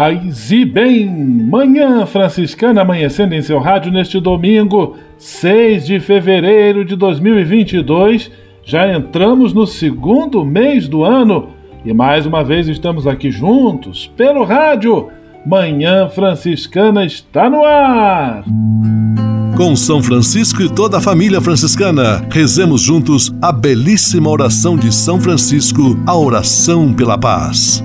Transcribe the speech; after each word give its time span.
Paz 0.00 0.50
e 0.50 0.64
bem! 0.64 1.06
Manhã 1.10 2.06
Franciscana 2.06 2.80
amanhecendo 2.80 3.34
em 3.34 3.42
seu 3.42 3.58
rádio 3.58 3.92
neste 3.92 4.18
domingo, 4.18 4.96
6 5.18 5.84
de 5.84 6.00
fevereiro 6.00 6.86
de 6.86 6.96
2022. 6.96 8.30
Já 8.64 8.90
entramos 8.96 9.52
no 9.52 9.66
segundo 9.66 10.42
mês 10.42 10.88
do 10.88 11.04
ano 11.04 11.50
e 11.84 11.92
mais 11.92 12.24
uma 12.24 12.42
vez 12.42 12.66
estamos 12.66 13.06
aqui 13.06 13.30
juntos 13.30 14.10
pelo 14.16 14.42
rádio. 14.42 15.10
Manhã 15.44 16.08
Franciscana 16.08 17.04
está 17.04 17.50
no 17.50 17.62
ar! 17.62 18.42
Com 19.54 19.76
São 19.76 20.02
Francisco 20.02 20.62
e 20.62 20.70
toda 20.70 20.96
a 20.96 21.00
família 21.02 21.42
franciscana, 21.42 22.26
rezemos 22.32 22.80
juntos 22.80 23.30
a 23.42 23.52
belíssima 23.52 24.30
oração 24.30 24.78
de 24.78 24.94
São 24.94 25.20
Francisco, 25.20 26.02
a 26.06 26.16
oração 26.16 26.90
pela 26.94 27.18
paz. 27.18 27.84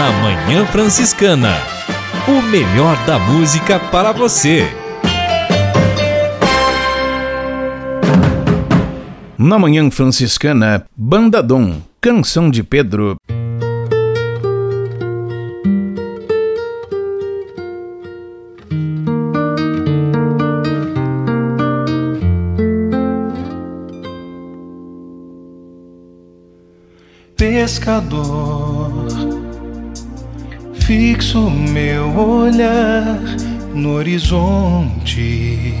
Na 0.00 0.10
Manhã 0.12 0.64
Franciscana. 0.64 1.58
O 2.26 2.40
melhor 2.40 2.96
da 3.04 3.18
música 3.18 3.78
para 3.78 4.12
você. 4.12 4.66
Na 9.36 9.58
Manhã 9.58 9.90
Franciscana, 9.90 10.86
Banda 10.96 11.42
Dom, 11.42 11.82
Canção 12.00 12.50
de 12.50 12.62
Pedro. 12.62 13.16
Pescador 27.36 28.49
Fixo 30.90 31.48
meu 31.48 32.08
olhar 32.18 33.20
no 33.72 33.92
horizonte 33.92 35.72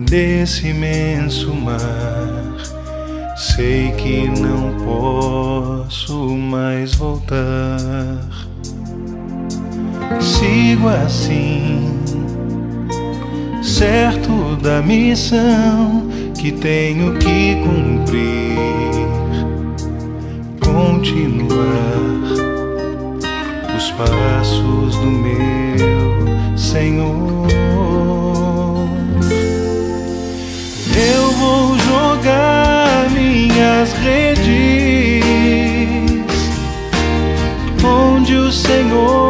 desse 0.00 0.66
imenso 0.66 1.54
mar. 1.54 2.56
Sei 3.36 3.92
que 3.92 4.26
não 4.26 4.74
posso 4.84 6.18
mais 6.30 6.96
voltar. 6.96 8.18
Sigo 10.20 10.88
assim, 10.88 11.88
certo 13.62 14.56
da 14.56 14.82
missão 14.82 16.10
que 16.36 16.50
tenho 16.50 17.16
que 17.18 17.54
cumprir. 17.62 18.58
Continuar 20.60 22.29
passos 24.08 24.96
do 24.96 25.06
meu 25.06 26.56
Senhor. 26.56 27.48
Eu 30.96 31.32
vou 31.32 31.78
jogar 31.78 33.10
minhas 33.10 33.92
redes 33.92 35.24
onde 37.84 38.34
o 38.34 38.52
Senhor 38.52 39.29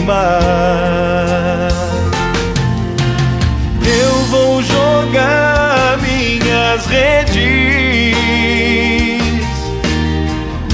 mar. 0.00 1.68
Eu 3.86 4.14
vou 4.30 4.62
jogar 4.62 5.98
minhas 5.98 6.86
redes 6.86 7.34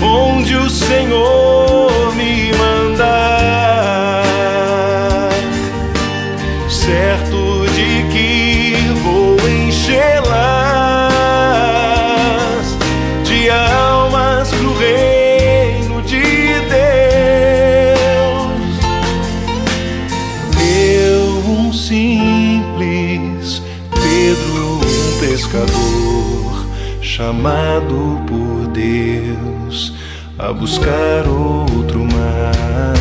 onde 0.02 0.56
o 0.56 0.70
Senhor 0.70 2.14
me 2.14 2.52
mandar 2.52 3.39
a 30.50 30.52
buscar 30.52 31.28
outro 31.28 32.04
mar. 32.04 32.99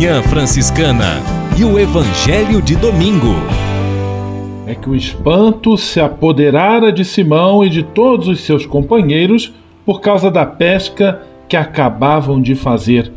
Manhã 0.00 0.22
Franciscana 0.22 1.20
e 1.58 1.62
o 1.62 1.78
Evangelho 1.78 2.62
de 2.62 2.74
Domingo 2.74 3.34
é 4.66 4.74
que 4.74 4.88
o 4.88 4.96
espanto 4.96 5.76
se 5.76 6.00
apoderara 6.00 6.90
de 6.90 7.04
Simão 7.04 7.62
e 7.62 7.68
de 7.68 7.82
todos 7.82 8.26
os 8.26 8.40
seus 8.40 8.64
companheiros 8.64 9.52
por 9.84 10.00
causa 10.00 10.30
da 10.30 10.46
pesca 10.46 11.20
que 11.46 11.54
acabavam 11.54 12.40
de 12.40 12.54
fazer. 12.54 13.12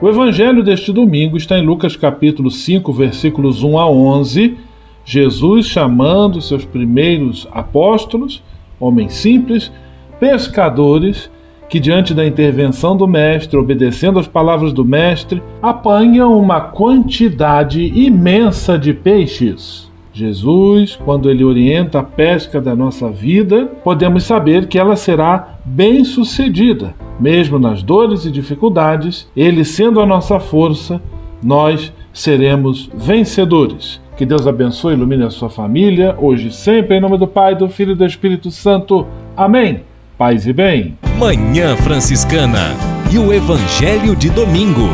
O 0.00 0.08
evangelho 0.08 0.62
deste 0.62 0.94
domingo 0.94 1.36
está 1.36 1.58
em 1.58 1.66
Lucas 1.66 1.94
capítulo 1.94 2.50
5, 2.50 2.90
versículos 2.90 3.62
1 3.62 3.78
a 3.78 3.86
11. 3.86 4.56
Jesus 5.04 5.66
chamando 5.66 6.40
seus 6.40 6.64
primeiros 6.64 7.46
apóstolos, 7.52 8.42
homens 8.80 9.12
simples, 9.12 9.70
pescadores, 10.18 11.30
que 11.68 11.80
diante 11.80 12.14
da 12.14 12.26
intervenção 12.26 12.96
do 12.96 13.06
mestre, 13.06 13.58
obedecendo 13.58 14.18
às 14.18 14.28
palavras 14.28 14.72
do 14.72 14.84
mestre, 14.84 15.42
apanham 15.62 16.38
uma 16.38 16.60
quantidade 16.60 17.82
imensa 17.84 18.78
de 18.78 18.92
peixes. 18.92 19.92
Jesus, 20.12 20.96
quando 21.04 21.28
ele 21.28 21.42
orienta 21.42 21.98
a 21.98 22.02
pesca 22.04 22.60
da 22.60 22.76
nossa 22.76 23.10
vida, 23.10 23.66
podemos 23.82 24.22
saber 24.22 24.68
que 24.68 24.78
ela 24.78 24.94
será 24.94 25.56
bem-sucedida. 25.64 26.94
Mesmo 27.18 27.58
nas 27.58 27.82
dores 27.82 28.24
e 28.24 28.30
dificuldades, 28.30 29.28
ele 29.36 29.64
sendo 29.64 30.00
a 30.00 30.06
nossa 30.06 30.38
força, 30.38 31.02
nós 31.42 31.92
seremos 32.12 32.88
vencedores. 32.94 34.00
Que 34.16 34.24
Deus 34.24 34.46
abençoe 34.46 34.94
e 34.94 34.96
ilumine 34.96 35.24
a 35.24 35.30
sua 35.30 35.50
família, 35.50 36.14
hoje 36.16 36.46
e 36.46 36.52
sempre, 36.52 36.96
em 36.96 37.00
nome 37.00 37.18
do 37.18 37.26
Pai, 37.26 37.56
do 37.56 37.68
Filho 37.68 37.92
e 37.92 37.96
do 37.96 38.06
Espírito 38.06 38.52
Santo. 38.52 39.04
Amém. 39.36 39.82
Paz 40.24 40.46
e 40.46 40.54
bem. 40.54 40.98
Manhã 41.18 41.76
Franciscana 41.76 42.74
e 43.12 43.18
o 43.18 43.30
Evangelho 43.30 44.16
de 44.16 44.30
Domingo. 44.30 44.88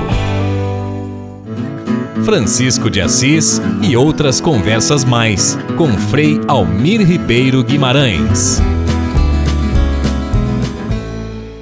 Francisco 2.24 2.90
de 2.90 3.00
Assis 3.00 3.62
e 3.80 3.96
outras 3.96 4.40
conversas 4.40 5.04
mais 5.04 5.56
com 5.78 5.86
Frei 5.86 6.40
Almir 6.48 7.06
Ribeiro 7.06 7.62
Guimarães. 7.62 8.60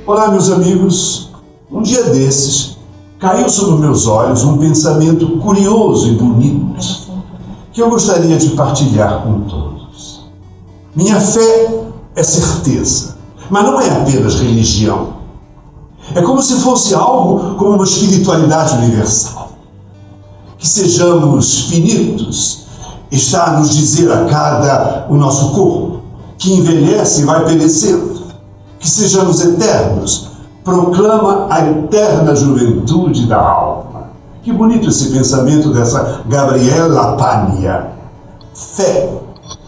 Olá, 0.06 0.30
meus 0.30 0.50
amigos. 0.50 1.30
Um 1.70 1.82
dia 1.82 2.04
desses, 2.04 2.78
caiu 3.18 3.50
sobre 3.50 3.82
meus 3.82 4.06
olhos 4.06 4.44
um 4.44 4.56
pensamento 4.56 5.28
curioso 5.40 6.08
e 6.08 6.12
bonito 6.12 6.74
que 7.70 7.82
eu 7.82 7.90
gostaria 7.90 8.38
de 8.38 8.48
partilhar 8.52 9.24
com 9.24 9.40
todos. 9.40 10.26
Minha 10.96 11.20
fé 11.20 11.82
é 12.16 12.22
certeza, 12.22 13.17
mas 13.50 13.64
não 13.64 13.80
é 13.80 13.90
apenas 13.90 14.40
religião. 14.40 15.18
É 16.14 16.22
como 16.22 16.40
se 16.40 16.54
fosse 16.60 16.94
algo 16.94 17.56
como 17.56 17.72
uma 17.72 17.84
espiritualidade 17.84 18.76
universal 18.78 19.48
que 20.58 20.66
sejamos 20.66 21.68
finitos, 21.68 22.66
está 23.10 23.44
a 23.44 23.60
nos 23.60 23.74
dizer 23.74 24.10
a 24.12 24.24
cada 24.24 25.06
o 25.08 25.14
nosso 25.14 25.52
corpo, 25.52 26.00
que 26.36 26.52
envelhece 26.52 27.22
e 27.22 27.24
vai 27.24 27.44
perecendo, 27.44 28.22
que 28.78 28.90
sejamos 28.90 29.40
eternos, 29.40 30.30
proclama 30.64 31.46
a 31.48 31.64
eterna 31.64 32.34
juventude 32.34 33.26
da 33.26 33.40
alma. 33.40 34.08
Que 34.42 34.52
bonito 34.52 34.88
esse 34.88 35.10
pensamento 35.10 35.72
dessa 35.72 36.22
Gabriela 36.28 37.16
Pania. 37.16 37.92
Fé. 38.54 39.10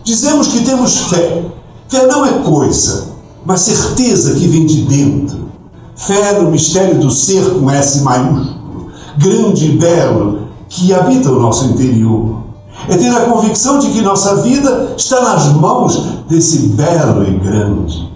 Dizemos 0.03 0.49
que 0.49 0.65
temos 0.65 0.97
fé. 1.09 1.45
Fé 1.89 2.07
não 2.07 2.25
é 2.25 2.33
coisa, 2.45 3.09
mas 3.45 3.63
certeza 3.63 4.35
que 4.35 4.47
vem 4.47 4.67
de 4.67 4.83
dentro. 4.83 5.51
Fé 5.97 6.41
no 6.41 6.51
mistério 6.51 6.99
do 6.99 7.11
ser 7.11 7.45
com 7.55 7.71
S 7.71 8.03
maiúsculo, 8.03 8.91
grande 9.19 9.67
e 9.67 9.77
belo, 9.77 10.49
que 10.69 10.95
habita 10.95 11.31
o 11.31 11.41
nosso 11.41 11.67
interior. 11.67 12.41
É 12.89 12.97
ter 12.97 13.11
a 13.11 13.27
convicção 13.27 13.79
de 13.79 13.91
que 13.91 14.01
nossa 14.01 14.37
vida 14.37 14.95
está 14.97 15.21
nas 15.21 15.53
mãos 15.53 16.03
desse 16.29 16.69
belo 16.69 17.25
e 17.29 17.33
grande. 17.33 18.11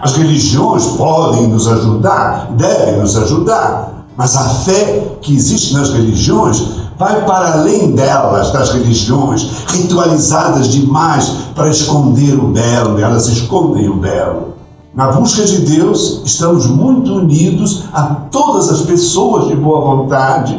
As 0.00 0.12
religiões 0.12 0.84
podem 0.98 1.48
nos 1.48 1.66
ajudar, 1.66 2.52
devem 2.52 3.00
nos 3.00 3.16
ajudar, 3.16 4.06
mas 4.16 4.36
a 4.36 4.48
fé 4.48 5.16
que 5.20 5.34
existe 5.34 5.74
nas 5.74 5.90
religiões 5.90 6.62
vai 6.96 7.24
para 7.24 7.54
além 7.54 7.92
delas, 7.92 8.52
das 8.52 8.70
religiões, 8.70 9.48
ritualizadas 9.66 10.68
demais 10.68 11.32
para 11.54 11.70
esconder 11.70 12.38
o 12.38 12.48
belo, 12.48 13.00
elas 13.00 13.26
escondem 13.26 13.88
o 13.88 13.96
belo. 13.96 14.53
Na 14.94 15.10
busca 15.10 15.44
de 15.44 15.58
Deus, 15.62 16.22
estamos 16.24 16.66
muito 16.66 17.14
unidos 17.14 17.82
a 17.92 18.04
todas 18.30 18.70
as 18.70 18.82
pessoas 18.82 19.48
de 19.48 19.56
boa 19.56 19.80
vontade 19.80 20.56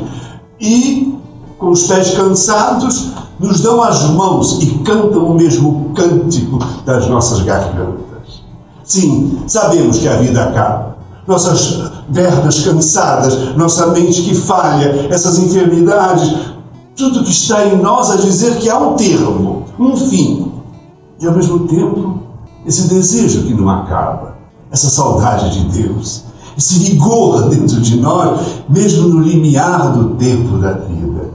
e 0.60 1.18
com 1.58 1.70
os 1.70 1.84
pés 1.84 2.12
cansados, 2.16 3.12
nos 3.40 3.62
dão 3.62 3.82
as 3.82 4.04
mãos 4.10 4.62
e 4.62 4.80
cantam 4.80 5.26
o 5.26 5.36
mesmo 5.36 5.92
cântico 5.96 6.60
das 6.86 7.08
nossas 7.08 7.44
gargantas. 7.44 8.44
Sim, 8.84 9.40
sabemos 9.48 10.00
que 10.00 10.08
a 10.08 10.18
vida 10.18 10.44
acaba. 10.44 10.98
Nossas 11.26 11.92
pernas 12.14 12.60
cansadas, 12.60 13.56
nossa 13.56 13.88
mente 13.88 14.22
que 14.22 14.36
falha, 14.36 15.08
essas 15.10 15.40
enfermidades, 15.40 16.36
tudo 16.96 17.24
que 17.24 17.32
está 17.32 17.66
em 17.66 17.78
nós 17.78 18.12
a 18.12 18.18
dizer 18.18 18.58
que 18.58 18.70
há 18.70 18.78
um 18.78 18.96
termo, 18.96 19.64
um 19.80 19.96
fim. 19.96 20.52
E 21.22 21.26
ao 21.26 21.34
mesmo 21.34 21.68
tempo, 21.68 22.25
esse 22.66 22.88
desejo 22.88 23.44
que 23.44 23.54
não 23.54 23.70
acaba, 23.70 24.36
essa 24.72 24.90
saudade 24.90 25.52
de 25.52 25.84
Deus, 25.84 26.24
esse 26.58 26.80
vigor 26.80 27.50
dentro 27.50 27.80
de 27.82 27.98
nós, 27.98 28.40
mesmo 28.68 29.10
no 29.10 29.22
limiar 29.22 29.94
do 29.94 30.16
tempo 30.16 30.58
da 30.58 30.74
vida. 30.74 31.32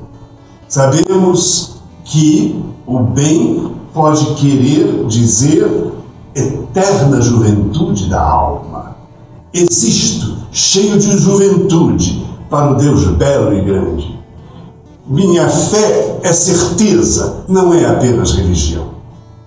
Sabemos 0.68 1.80
que 2.04 2.62
o 2.87 3.00
bem 3.00 3.72
pode 3.92 4.34
querer 4.34 5.06
dizer 5.06 5.92
eterna 6.34 7.20
juventude 7.20 8.08
da 8.08 8.20
alma. 8.20 8.96
Existo 9.52 10.38
cheio 10.52 10.99
de 10.99 11.18
juventude 11.18 12.25
para 12.49 12.72
o 12.72 12.75
Deus 12.76 13.04
belo 13.16 13.54
e 13.54 13.62
grande. 13.62 14.18
Minha 15.06 15.49
fé 15.49 16.20
é 16.22 16.32
certeza, 16.32 17.44
não 17.49 17.75
é 17.75 17.84
apenas 17.84 18.32
religião. 18.32 18.89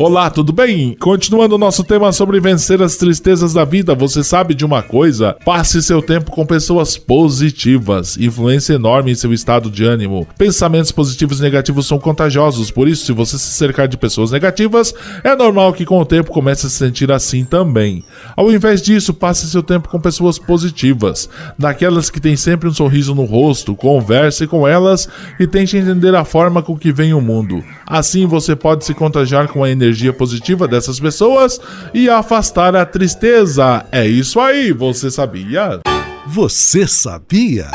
Olá, 0.00 0.30
tudo 0.30 0.52
bem? 0.52 0.94
Continuando 1.00 1.56
o 1.56 1.58
nosso 1.58 1.82
tema 1.82 2.12
sobre 2.12 2.38
vencer 2.38 2.80
as 2.80 2.94
tristezas 2.94 3.52
da 3.52 3.64
vida, 3.64 3.96
você 3.96 4.22
sabe 4.22 4.54
de 4.54 4.64
uma 4.64 4.80
coisa? 4.80 5.36
Passe 5.44 5.82
seu 5.82 6.00
tempo 6.00 6.30
com 6.30 6.46
pessoas 6.46 6.96
positivas, 6.96 8.16
influência 8.16 8.74
enorme 8.74 9.10
em 9.10 9.16
seu 9.16 9.32
estado 9.32 9.68
de 9.68 9.82
ânimo. 9.82 10.24
Pensamentos 10.38 10.92
positivos 10.92 11.40
e 11.40 11.42
negativos 11.42 11.88
são 11.88 11.98
contagiosos, 11.98 12.70
por 12.70 12.86
isso, 12.86 13.06
se 13.06 13.12
você 13.12 13.36
se 13.36 13.50
cercar 13.50 13.88
de 13.88 13.96
pessoas 13.96 14.30
negativas, 14.30 14.94
é 15.24 15.34
normal 15.34 15.72
que 15.72 15.84
com 15.84 15.98
o 15.98 16.06
tempo 16.06 16.30
comece 16.30 16.66
a 16.66 16.70
se 16.70 16.76
sentir 16.76 17.10
assim 17.10 17.44
também. 17.44 18.04
Ao 18.36 18.52
invés 18.52 18.80
disso, 18.80 19.12
passe 19.12 19.50
seu 19.50 19.64
tempo 19.64 19.88
com 19.88 19.98
pessoas 19.98 20.38
positivas, 20.38 21.28
daquelas 21.58 22.08
que 22.08 22.20
têm 22.20 22.36
sempre 22.36 22.68
um 22.68 22.72
sorriso 22.72 23.16
no 23.16 23.24
rosto, 23.24 23.74
converse 23.74 24.46
com 24.46 24.68
elas 24.68 25.08
e 25.40 25.46
tente 25.48 25.76
entender 25.76 26.14
a 26.14 26.24
forma 26.24 26.62
com 26.62 26.78
que 26.78 26.92
vem 26.92 27.12
o 27.12 27.20
mundo. 27.20 27.64
Assim 27.84 28.26
você 28.26 28.54
pode 28.54 28.84
se 28.84 28.94
contagiar 28.94 29.48
com 29.48 29.64
a 29.64 29.68
energia 29.68 29.87
energia 29.88 30.12
positiva 30.12 30.68
dessas 30.68 31.00
pessoas 31.00 31.60
e 31.94 32.08
afastar 32.08 32.76
a 32.76 32.84
tristeza. 32.84 33.84
É 33.90 34.06
isso 34.06 34.38
aí, 34.38 34.72
você 34.72 35.10
sabia? 35.10 35.80
Você 36.26 36.86
sabia? 36.86 37.70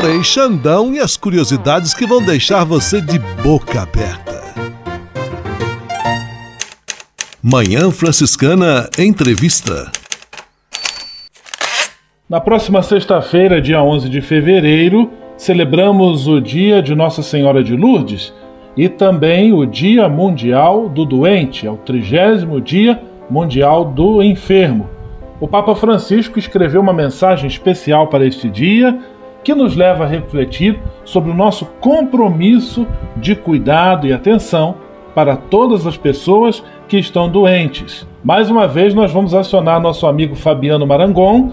Frei 0.00 0.22
Xandão 0.22 0.94
e 0.94 1.00
as 1.00 1.16
curiosidades 1.16 1.92
que 1.92 2.06
vão 2.06 2.24
deixar 2.24 2.64
você 2.64 3.00
de 3.00 3.18
boca 3.42 3.82
aberta. 3.82 4.40
Manhã 7.42 7.90
Franciscana 7.90 8.88
Entrevista. 8.98 9.90
Na 12.28 12.40
próxima 12.40 12.82
sexta-feira, 12.82 13.60
dia 13.60 13.82
11 13.82 14.08
de 14.08 14.20
fevereiro, 14.20 15.10
celebramos 15.36 16.28
o 16.28 16.40
dia 16.40 16.80
de 16.80 16.94
Nossa 16.94 17.22
Senhora 17.22 17.64
de 17.64 17.74
Lourdes 17.74 18.32
e 18.80 18.88
também 18.88 19.52
o 19.52 19.66
Dia 19.66 20.08
Mundial 20.08 20.88
do 20.88 21.04
Doente, 21.04 21.66
é 21.66 21.70
o 21.70 21.76
trigésimo 21.76 22.62
Dia 22.62 22.98
Mundial 23.28 23.84
do 23.84 24.22
Enfermo. 24.22 24.88
O 25.38 25.46
Papa 25.46 25.74
Francisco 25.74 26.38
escreveu 26.38 26.80
uma 26.80 26.94
mensagem 26.94 27.46
especial 27.46 28.06
para 28.06 28.24
este 28.24 28.48
dia 28.48 28.98
que 29.44 29.54
nos 29.54 29.76
leva 29.76 30.04
a 30.04 30.06
refletir 30.06 30.80
sobre 31.04 31.30
o 31.30 31.34
nosso 31.34 31.66
compromisso 31.78 32.86
de 33.18 33.36
cuidado 33.36 34.06
e 34.06 34.14
atenção 34.14 34.76
para 35.14 35.36
todas 35.36 35.86
as 35.86 35.98
pessoas 35.98 36.64
que 36.88 36.96
estão 36.96 37.28
doentes. 37.28 38.08
Mais 38.24 38.48
uma 38.48 38.66
vez, 38.66 38.94
nós 38.94 39.12
vamos 39.12 39.34
acionar 39.34 39.78
nosso 39.78 40.06
amigo 40.06 40.34
Fabiano 40.34 40.86
Marangon, 40.86 41.50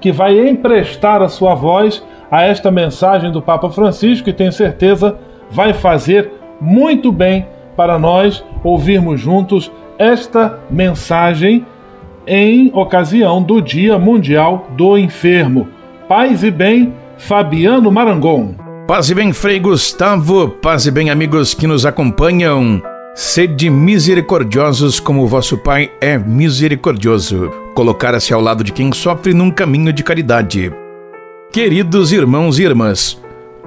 que 0.00 0.10
vai 0.10 0.48
emprestar 0.48 1.20
a 1.20 1.28
sua 1.28 1.54
voz 1.54 2.02
a 2.30 2.40
esta 2.40 2.70
mensagem 2.70 3.30
do 3.30 3.42
Papa 3.42 3.68
Francisco 3.68 4.30
e 4.30 4.32
tenho 4.32 4.50
certeza 4.50 5.18
vai 5.50 5.74
fazer 5.74 6.39
muito 6.60 7.10
bem 7.10 7.46
para 7.76 7.98
nós 7.98 8.44
ouvirmos 8.62 9.20
juntos 9.20 9.70
esta 9.98 10.60
mensagem 10.70 11.64
em 12.26 12.70
ocasião 12.74 13.42
do 13.42 13.60
Dia 13.60 13.98
Mundial 13.98 14.68
do 14.76 14.96
Enfermo. 14.96 15.68
Paz 16.08 16.42
e 16.42 16.50
bem, 16.50 16.92
Fabiano 17.16 17.90
Marangon. 17.90 18.54
Paz 18.86 19.08
e 19.10 19.14
bem, 19.14 19.32
Frei 19.32 19.60
Gustavo, 19.60 20.48
paz 20.48 20.86
e 20.86 20.90
bem, 20.90 21.10
amigos 21.10 21.54
que 21.54 21.66
nos 21.66 21.86
acompanham. 21.86 22.82
Sede 23.14 23.68
misericordiosos 23.68 24.98
como 25.00 25.22
o 25.22 25.26
vosso 25.26 25.58
Pai 25.58 25.90
é 26.00 26.16
misericordioso. 26.16 27.50
Colocar-se 27.74 28.32
ao 28.32 28.40
lado 28.40 28.64
de 28.64 28.72
quem 28.72 28.92
sofre 28.92 29.34
num 29.34 29.50
caminho 29.50 29.92
de 29.92 30.02
caridade. 30.02 30.72
Queridos 31.52 32.12
irmãos 32.12 32.58
e 32.58 32.62
irmãs, 32.62 33.20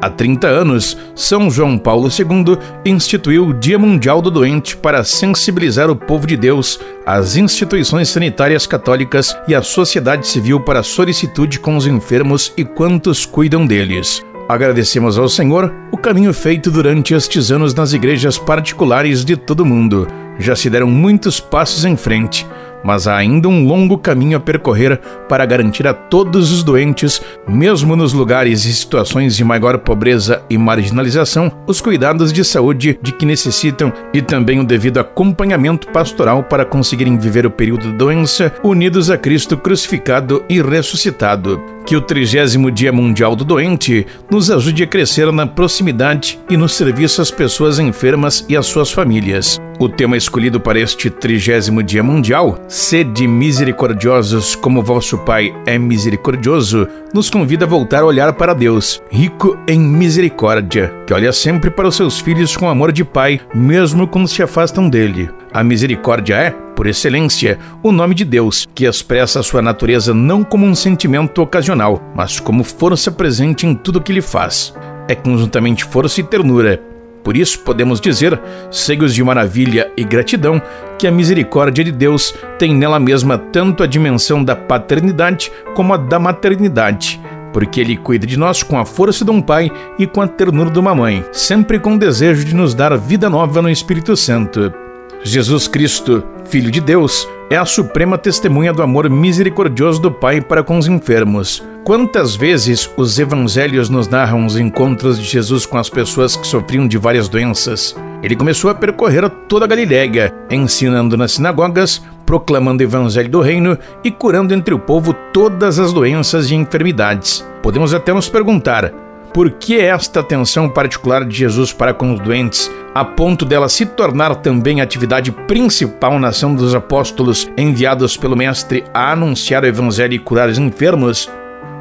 Há 0.03 0.09
30 0.09 0.47
anos, 0.47 0.97
São 1.15 1.49
João 1.49 1.77
Paulo 1.77 2.09
II 2.09 2.57
instituiu 2.85 3.47
o 3.47 3.53
Dia 3.53 3.79
Mundial 3.79 4.21
do 4.21 4.29
Doente 4.29 4.75
para 4.75 5.01
sensibilizar 5.01 5.89
o 5.89 5.95
povo 5.95 6.27
de 6.27 6.35
Deus, 6.35 6.77
as 7.05 7.37
instituições 7.37 8.09
sanitárias 8.09 8.67
católicas 8.67 9.33
e 9.47 9.55
a 9.55 9.61
sociedade 9.61 10.27
civil 10.27 10.59
para 10.59 10.81
a 10.81 10.83
solicitude 10.83 11.57
com 11.57 11.77
os 11.77 11.87
enfermos 11.87 12.51
e 12.57 12.65
quantos 12.65 13.25
cuidam 13.25 13.65
deles. 13.65 14.21
Agradecemos 14.49 15.17
ao 15.17 15.29
Senhor 15.29 15.73
o 15.89 15.97
caminho 15.97 16.33
feito 16.33 16.69
durante 16.69 17.13
estes 17.13 17.49
anos 17.49 17.73
nas 17.73 17.93
igrejas 17.93 18.37
particulares 18.37 19.23
de 19.23 19.37
todo 19.37 19.61
o 19.61 19.65
mundo. 19.65 20.05
Já 20.37 20.53
se 20.53 20.69
deram 20.69 20.87
muitos 20.87 21.39
passos 21.39 21.85
em 21.85 21.95
frente 21.95 22.45
mas 22.83 23.07
há 23.07 23.15
ainda 23.15 23.47
um 23.47 23.65
longo 23.65 23.97
caminho 23.97 24.37
a 24.37 24.39
percorrer 24.39 24.99
para 25.27 25.45
garantir 25.45 25.87
a 25.87 25.93
todos 25.93 26.51
os 26.51 26.63
doentes, 26.63 27.21
mesmo 27.47 27.95
nos 27.95 28.13
lugares 28.13 28.65
e 28.65 28.73
situações 28.73 29.35
de 29.35 29.43
maior 29.43 29.77
pobreza 29.79 30.41
e 30.49 30.57
marginalização, 30.57 31.51
os 31.67 31.81
cuidados 31.81 32.33
de 32.33 32.43
saúde 32.43 32.99
de 33.01 33.11
que 33.11 33.25
necessitam 33.25 33.91
e 34.13 34.21
também 34.21 34.59
o 34.59 34.65
devido 34.65 34.99
acompanhamento 34.99 35.87
pastoral 35.89 36.43
para 36.43 36.65
conseguirem 36.65 37.17
viver 37.17 37.45
o 37.45 37.51
período 37.51 37.91
da 37.91 37.97
doença 37.97 38.53
unidos 38.63 39.09
a 39.09 39.17
Cristo 39.17 39.57
crucificado 39.57 40.43
e 40.49 40.61
ressuscitado. 40.61 41.61
Que 41.85 41.95
o 41.95 42.01
trigésimo 42.01 42.71
Dia 42.71 42.91
Mundial 42.91 43.35
do 43.35 43.43
Doente 43.43 44.05
nos 44.31 44.49
ajude 44.49 44.83
a 44.83 44.87
crescer 44.87 45.31
na 45.31 45.45
proximidade 45.45 46.39
e 46.49 46.55
no 46.55 46.69
serviço 46.69 47.21
às 47.21 47.29
pessoas 47.29 47.77
enfermas 47.77 48.45
e 48.47 48.55
às 48.55 48.65
suas 48.65 48.91
famílias. 48.91 49.59
O 49.79 49.89
tema 49.89 50.15
escolhido 50.15 50.59
para 50.59 50.79
este 50.79 51.09
trigésimo 51.09 51.81
Dia 51.81 52.03
Mundial, 52.03 52.59
Sede 52.67 53.27
misericordiosos 53.27 54.55
como 54.55 54.83
vosso 54.83 55.17
Pai 55.17 55.53
é 55.65 55.77
misericordioso, 55.77 56.87
nos 57.13 57.29
convida 57.29 57.65
a 57.65 57.67
voltar 57.67 58.03
a 58.03 58.05
olhar 58.05 58.33
para 58.33 58.53
Deus, 58.53 59.01
rico 59.11 59.57
em 59.67 59.79
misericórdia, 59.79 60.93
que 61.07 61.13
olha 61.13 61.31
sempre 61.31 61.71
para 61.71 61.87
os 61.87 61.95
seus 61.95 62.19
filhos 62.19 62.55
com 62.55 62.69
amor 62.69 62.91
de 62.91 63.03
Pai, 63.03 63.41
mesmo 63.53 64.07
quando 64.07 64.27
se 64.27 64.43
afastam 64.43 64.87
dele. 64.87 65.29
A 65.51 65.63
misericórdia 65.63 66.35
é, 66.35 66.51
por 66.75 66.87
excelência, 66.87 67.57
o 67.81 67.91
nome 67.91 68.13
de 68.15 68.25
Deus, 68.25 68.67
que 68.75 68.85
expressa 68.85 69.39
a 69.39 69.43
sua 69.43 69.61
natureza 69.61 70.13
não 70.13 70.43
como 70.43 70.65
um 70.65 70.75
sentimento 70.75 71.41
ocasional, 71.41 72.01
mas 72.15 72.39
como 72.39 72.63
força 72.63 73.11
presente 73.11 73.65
em 73.65 73.73
tudo 73.73 73.97
o 73.97 74.01
que 74.01 74.11
ele 74.11 74.21
faz. 74.21 74.73
É 75.07 75.15
conjuntamente 75.15 75.83
força 75.83 76.21
e 76.21 76.23
ternura, 76.23 76.79
por 77.23 77.37
isso 77.37 77.59
podemos 77.59 78.01
dizer, 78.01 78.39
cegos 78.69 79.13
de 79.13 79.23
maravilha 79.23 79.89
e 79.95 80.03
gratidão, 80.03 80.61
que 80.99 81.07
a 81.07 81.11
misericórdia 81.11 81.83
de 81.83 81.91
Deus 81.91 82.35
tem 82.59 82.75
nela 82.75 82.99
mesma 82.99 83.37
tanto 83.37 83.81
a 83.81 83.87
dimensão 83.87 84.43
da 84.43 84.55
paternidade 84.55 85.51
como 85.73 85.93
a 85.93 85.97
da 85.97 86.19
maternidade, 86.19 87.19
porque 87.53 87.79
Ele 87.79 87.95
cuida 87.95 88.27
de 88.27 88.37
nós 88.37 88.61
com 88.61 88.77
a 88.77 88.85
força 88.85 89.23
de 89.23 89.31
um 89.31 89.41
pai 89.41 89.71
e 89.97 90.05
com 90.05 90.21
a 90.21 90.27
ternura 90.27 90.69
de 90.69 90.79
uma 90.79 90.93
mãe, 90.93 91.23
sempre 91.31 91.79
com 91.79 91.93
o 91.93 91.99
desejo 91.99 92.43
de 92.43 92.53
nos 92.53 92.73
dar 92.73 92.97
vida 92.97 93.29
nova 93.29 93.61
no 93.61 93.69
Espírito 93.69 94.17
Santo. 94.17 94.82
Jesus 95.23 95.69
Cristo, 95.69 96.21
Filho 96.45 96.69
de 96.69 96.81
Deus, 96.81 97.27
é 97.49 97.55
a 97.55 97.65
suprema 97.65 98.17
testemunha 98.17 98.73
do 98.73 98.83
amor 98.83 99.09
misericordioso 99.09 100.01
do 100.01 100.11
Pai 100.11 100.41
para 100.41 100.61
com 100.61 100.77
os 100.77 100.87
enfermos. 100.87 101.63
Quantas 101.85 102.35
vezes 102.35 102.89
os 102.97 103.17
evangelhos 103.17 103.89
nos 103.89 104.07
narram 104.07 104.45
os 104.45 104.57
encontros 104.57 105.17
de 105.17 105.23
Jesus 105.23 105.65
com 105.65 105.77
as 105.77 105.89
pessoas 105.89 106.35
que 106.35 106.45
sofriam 106.45 106.87
de 106.87 106.97
várias 106.97 107.29
doenças? 107.29 107.95
Ele 108.21 108.35
começou 108.35 108.69
a 108.69 108.75
percorrer 108.75 109.29
toda 109.47 109.65
a 109.65 109.67
Galiléia, 109.67 110.33
ensinando 110.49 111.15
nas 111.15 111.33
sinagogas, 111.33 112.01
proclamando 112.25 112.83
o 112.83 112.85
evangelho 112.85 113.29
do 113.29 113.41
reino 113.41 113.77
e 114.03 114.11
curando 114.11 114.53
entre 114.53 114.73
o 114.73 114.79
povo 114.79 115.13
todas 115.31 115.79
as 115.79 115.93
doenças 115.93 116.49
e 116.51 116.55
enfermidades. 116.55 117.45
Podemos 117.61 117.93
até 117.93 118.13
nos 118.13 118.29
perguntar: 118.29 118.93
por 119.33 119.49
que 119.49 119.79
esta 119.79 120.19
atenção 120.19 120.69
particular 120.69 121.25
de 121.25 121.35
Jesus 121.35 121.73
para 121.73 121.93
com 121.93 122.13
os 122.13 122.19
doentes, 122.19 122.71
a 122.93 123.03
ponto 123.03 123.43
dela 123.43 123.67
se 123.67 123.85
tornar 123.85 124.35
também 124.35 124.79
a 124.79 124.83
atividade 124.83 125.31
principal 125.31 126.19
na 126.19 126.27
ação 126.27 126.53
dos 126.53 126.75
apóstolos 126.75 127.49
enviados 127.57 128.15
pelo 128.15 128.37
Mestre 128.37 128.83
a 128.93 129.11
anunciar 129.11 129.63
o 129.63 129.67
Evangelho 129.67 130.13
e 130.13 130.19
curar 130.19 130.49
os 130.49 130.59
enfermos? 130.59 131.29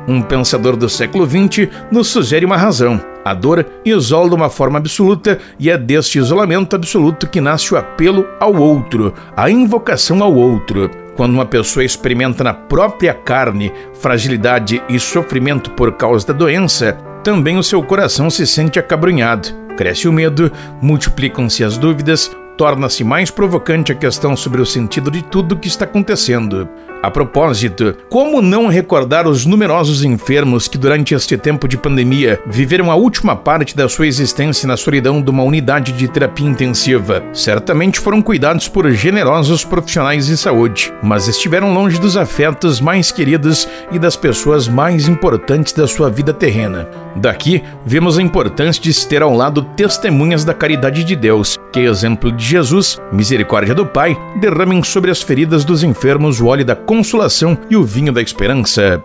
Um 0.09 0.21
pensador 0.23 0.77
do 0.77 0.89
século 0.89 1.27
XX 1.27 1.69
nos 1.91 2.09
sugere 2.09 2.45
uma 2.45 2.57
razão. 2.57 3.01
A 3.25 3.35
dor 3.35 3.65
isola 3.85 4.31
de 4.31 4.35
uma 4.35 4.51
forma 4.51 4.79
absoluta 4.79 5.39
e 5.61 5.71
é 5.71 5.79
deste 5.79 6.19
isolamento 6.19 6.75
absoluto 6.75 7.29
que 7.29 7.41
nasce 7.41 7.73
o 7.73 7.77
apelo 7.77 8.27
ao 8.41 8.57
outro, 8.57 9.15
a 9.37 9.49
invocação 9.49 10.23
ao 10.25 10.35
outro. 10.35 10.91
Quando 11.15 11.35
uma 11.35 11.45
pessoa 11.45 11.85
experimenta 11.85 12.43
na 12.43 12.55
própria 12.55 13.15
carne 13.15 13.73
fragilidade 14.01 14.83
e 14.89 14.99
sofrimento 14.99 15.71
por 15.73 15.93
causa 15.93 16.27
da 16.27 16.33
doença, 16.33 16.99
também 17.23 17.57
o 17.57 17.63
seu 17.63 17.83
coração 17.83 18.29
se 18.29 18.47
sente 18.47 18.79
acabrunhado. 18.79 19.49
Cresce 19.77 20.07
o 20.07 20.13
medo, 20.13 20.53
multiplicam-se 20.81 21.65
as 21.65 21.79
dúvidas, 21.79 22.31
torna-se 22.59 23.03
mais 23.03 23.31
provocante 23.31 23.91
a 23.91 23.95
questão 23.95 24.37
sobre 24.37 24.61
o 24.61 24.67
sentido 24.67 25.11
de 25.11 25.23
tudo 25.23 25.55
o 25.55 25.59
que 25.59 25.69
está 25.69 25.85
acontecendo. 25.85 26.69
A 27.03 27.11
propósito, 27.11 27.97
como 28.09 28.41
não 28.41 28.69
recordar 28.69 29.27
os 29.27 29.45
numerosos 29.45 30.05
enfermos 30.05 30.69
que 30.69 30.79
durante 30.79 31.17
este 31.17 31.37
tempo 31.37 31.67
de 31.67 31.77
pandemia 31.77 32.39
viveram 32.47 32.93
a 32.93 32.95
última 32.95 33.35
parte 33.35 33.77
da 33.77 33.89
sua 33.89 34.07
existência 34.07 34.69
na 34.69 34.77
solidão 34.77 35.21
de 35.21 35.29
uma 35.29 35.43
unidade 35.43 35.91
de 35.91 36.07
terapia 36.07 36.47
intensiva? 36.47 37.25
Certamente 37.33 37.99
foram 37.99 38.23
cuidados 38.23 38.69
por 38.69 38.89
generosos 38.93 39.65
profissionais 39.65 40.27
de 40.27 40.37
saúde, 40.37 40.95
mas 41.03 41.27
estiveram 41.27 41.75
longe 41.75 41.99
dos 41.99 42.17
afetos 42.17 42.81
mais 42.81 43.11
queridos 43.11 43.67
e 43.91 43.99
das 43.99 44.15
pessoas 44.15 44.69
mais 44.69 45.09
importantes 45.09 45.73
da 45.73 45.89
sua 45.89 46.09
vida 46.09 46.33
terrena. 46.33 46.89
Daqui, 47.17 47.65
vemos 47.85 48.17
a 48.17 48.23
importância 48.23 48.81
de 48.81 48.93
se 48.93 49.09
ter 49.09 49.23
ao 49.23 49.35
lado 49.35 49.63
testemunhas 49.77 50.45
da 50.45 50.55
caridade 50.55 51.03
de 51.03 51.17
Deus, 51.17 51.59
que, 51.73 51.81
exemplo 51.81 52.31
de 52.31 52.45
Jesus, 52.45 53.01
misericórdia 53.13 53.75
do 53.75 53.85
Pai, 53.85 54.17
derramem 54.41 54.83
sobre 54.85 55.11
as 55.11 55.21
feridas 55.21 55.65
dos 55.65 55.83
enfermos 55.83 56.41
o 56.41 56.47
óleo 56.47 56.65
da 56.65 56.77
consolação 56.93 57.57
e 57.71 57.77
o 57.77 57.83
vinho 57.83 58.13
da 58.13 58.21
esperança. 58.21 59.03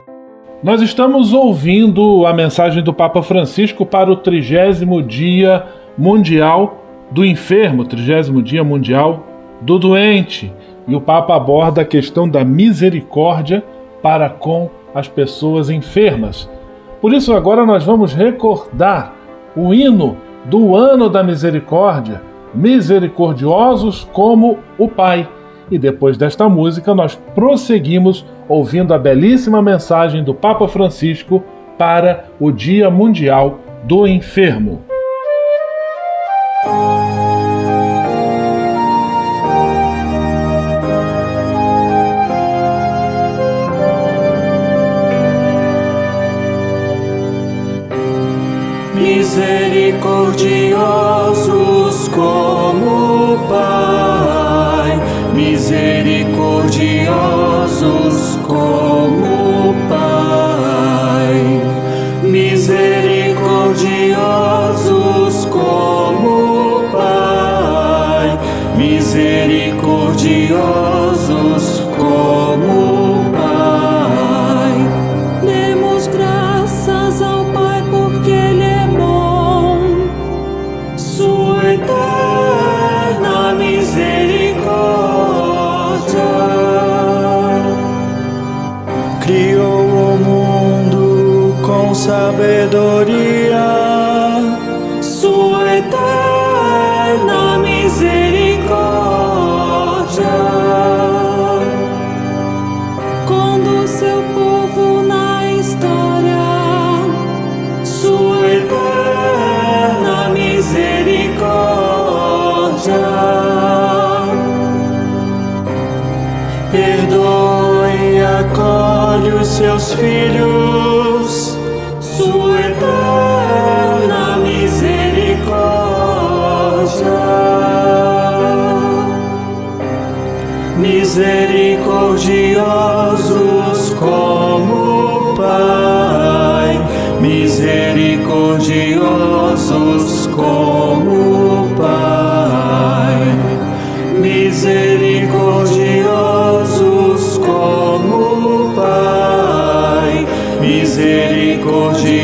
Nós 0.61 0.81
estamos 0.81 1.31
ouvindo 1.31 2.25
a 2.25 2.33
mensagem 2.33 2.83
do 2.83 2.93
Papa 2.93 3.23
Francisco 3.23 3.85
para 3.85 4.11
o 4.11 4.17
trigésimo 4.17 5.01
dia 5.01 5.65
mundial 5.97 6.83
do 7.09 7.23
enfermo, 7.23 7.85
trigésimo 7.85 8.43
dia 8.43 8.61
mundial 8.61 9.25
do 9.61 9.79
doente. 9.79 10.53
E 10.85 10.93
o 10.97 10.99
Papa 10.99 11.33
aborda 11.33 11.79
a 11.79 11.85
questão 11.85 12.27
da 12.27 12.43
misericórdia 12.43 13.63
para 14.01 14.29
com 14.29 14.69
as 14.93 15.07
pessoas 15.07 15.69
enfermas. 15.69 16.49
Por 16.99 17.13
isso, 17.13 17.31
agora 17.31 17.65
nós 17.65 17.85
vamos 17.85 18.13
recordar 18.13 19.15
o 19.55 19.73
hino 19.73 20.17
do 20.43 20.75
ano 20.75 21.09
da 21.09 21.23
misericórdia, 21.23 22.21
misericordiosos 22.53 24.05
como 24.11 24.59
o 24.77 24.89
Pai. 24.89 25.25
E 25.69 25.77
depois 25.77 26.17
desta 26.17 26.47
música, 26.47 26.93
nós 26.95 27.15
prosseguimos 27.35 28.25
ouvindo 28.47 28.93
a 28.93 28.97
belíssima 28.97 29.61
mensagem 29.61 30.23
do 30.23 30.33
Papa 30.33 30.67
Francisco 30.67 31.43
para 31.77 32.25
o 32.39 32.51
Dia 32.51 32.89
Mundial 32.89 33.59
do 33.83 34.07
Enfermo. 34.07 34.81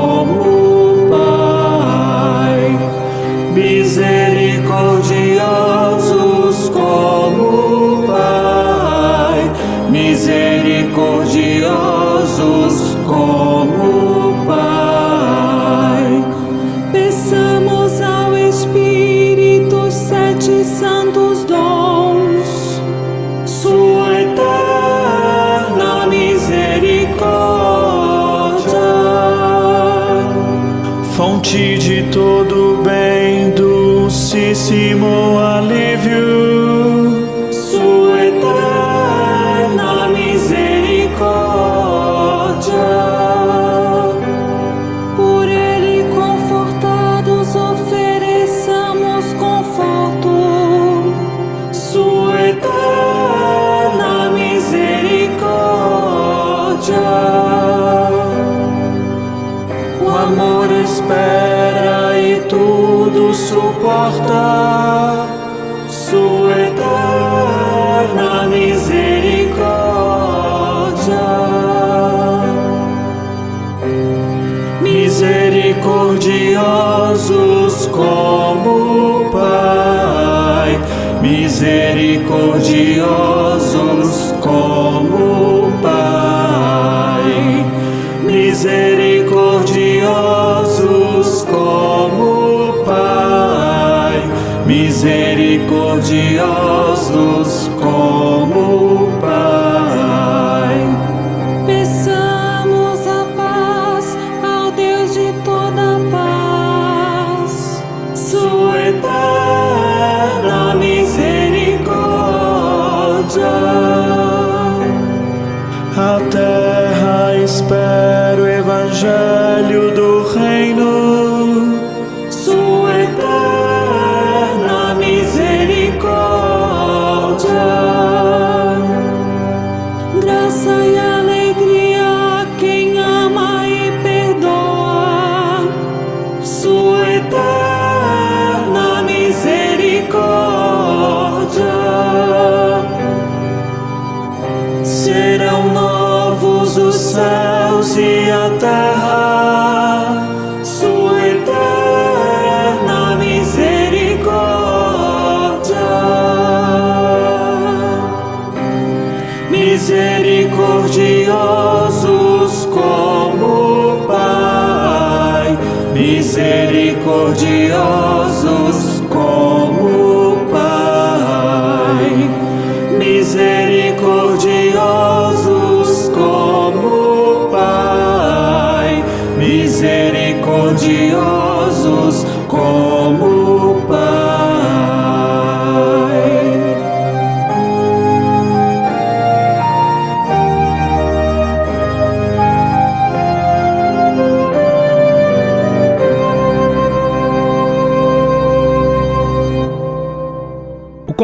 misericordiosos 167.40 168.09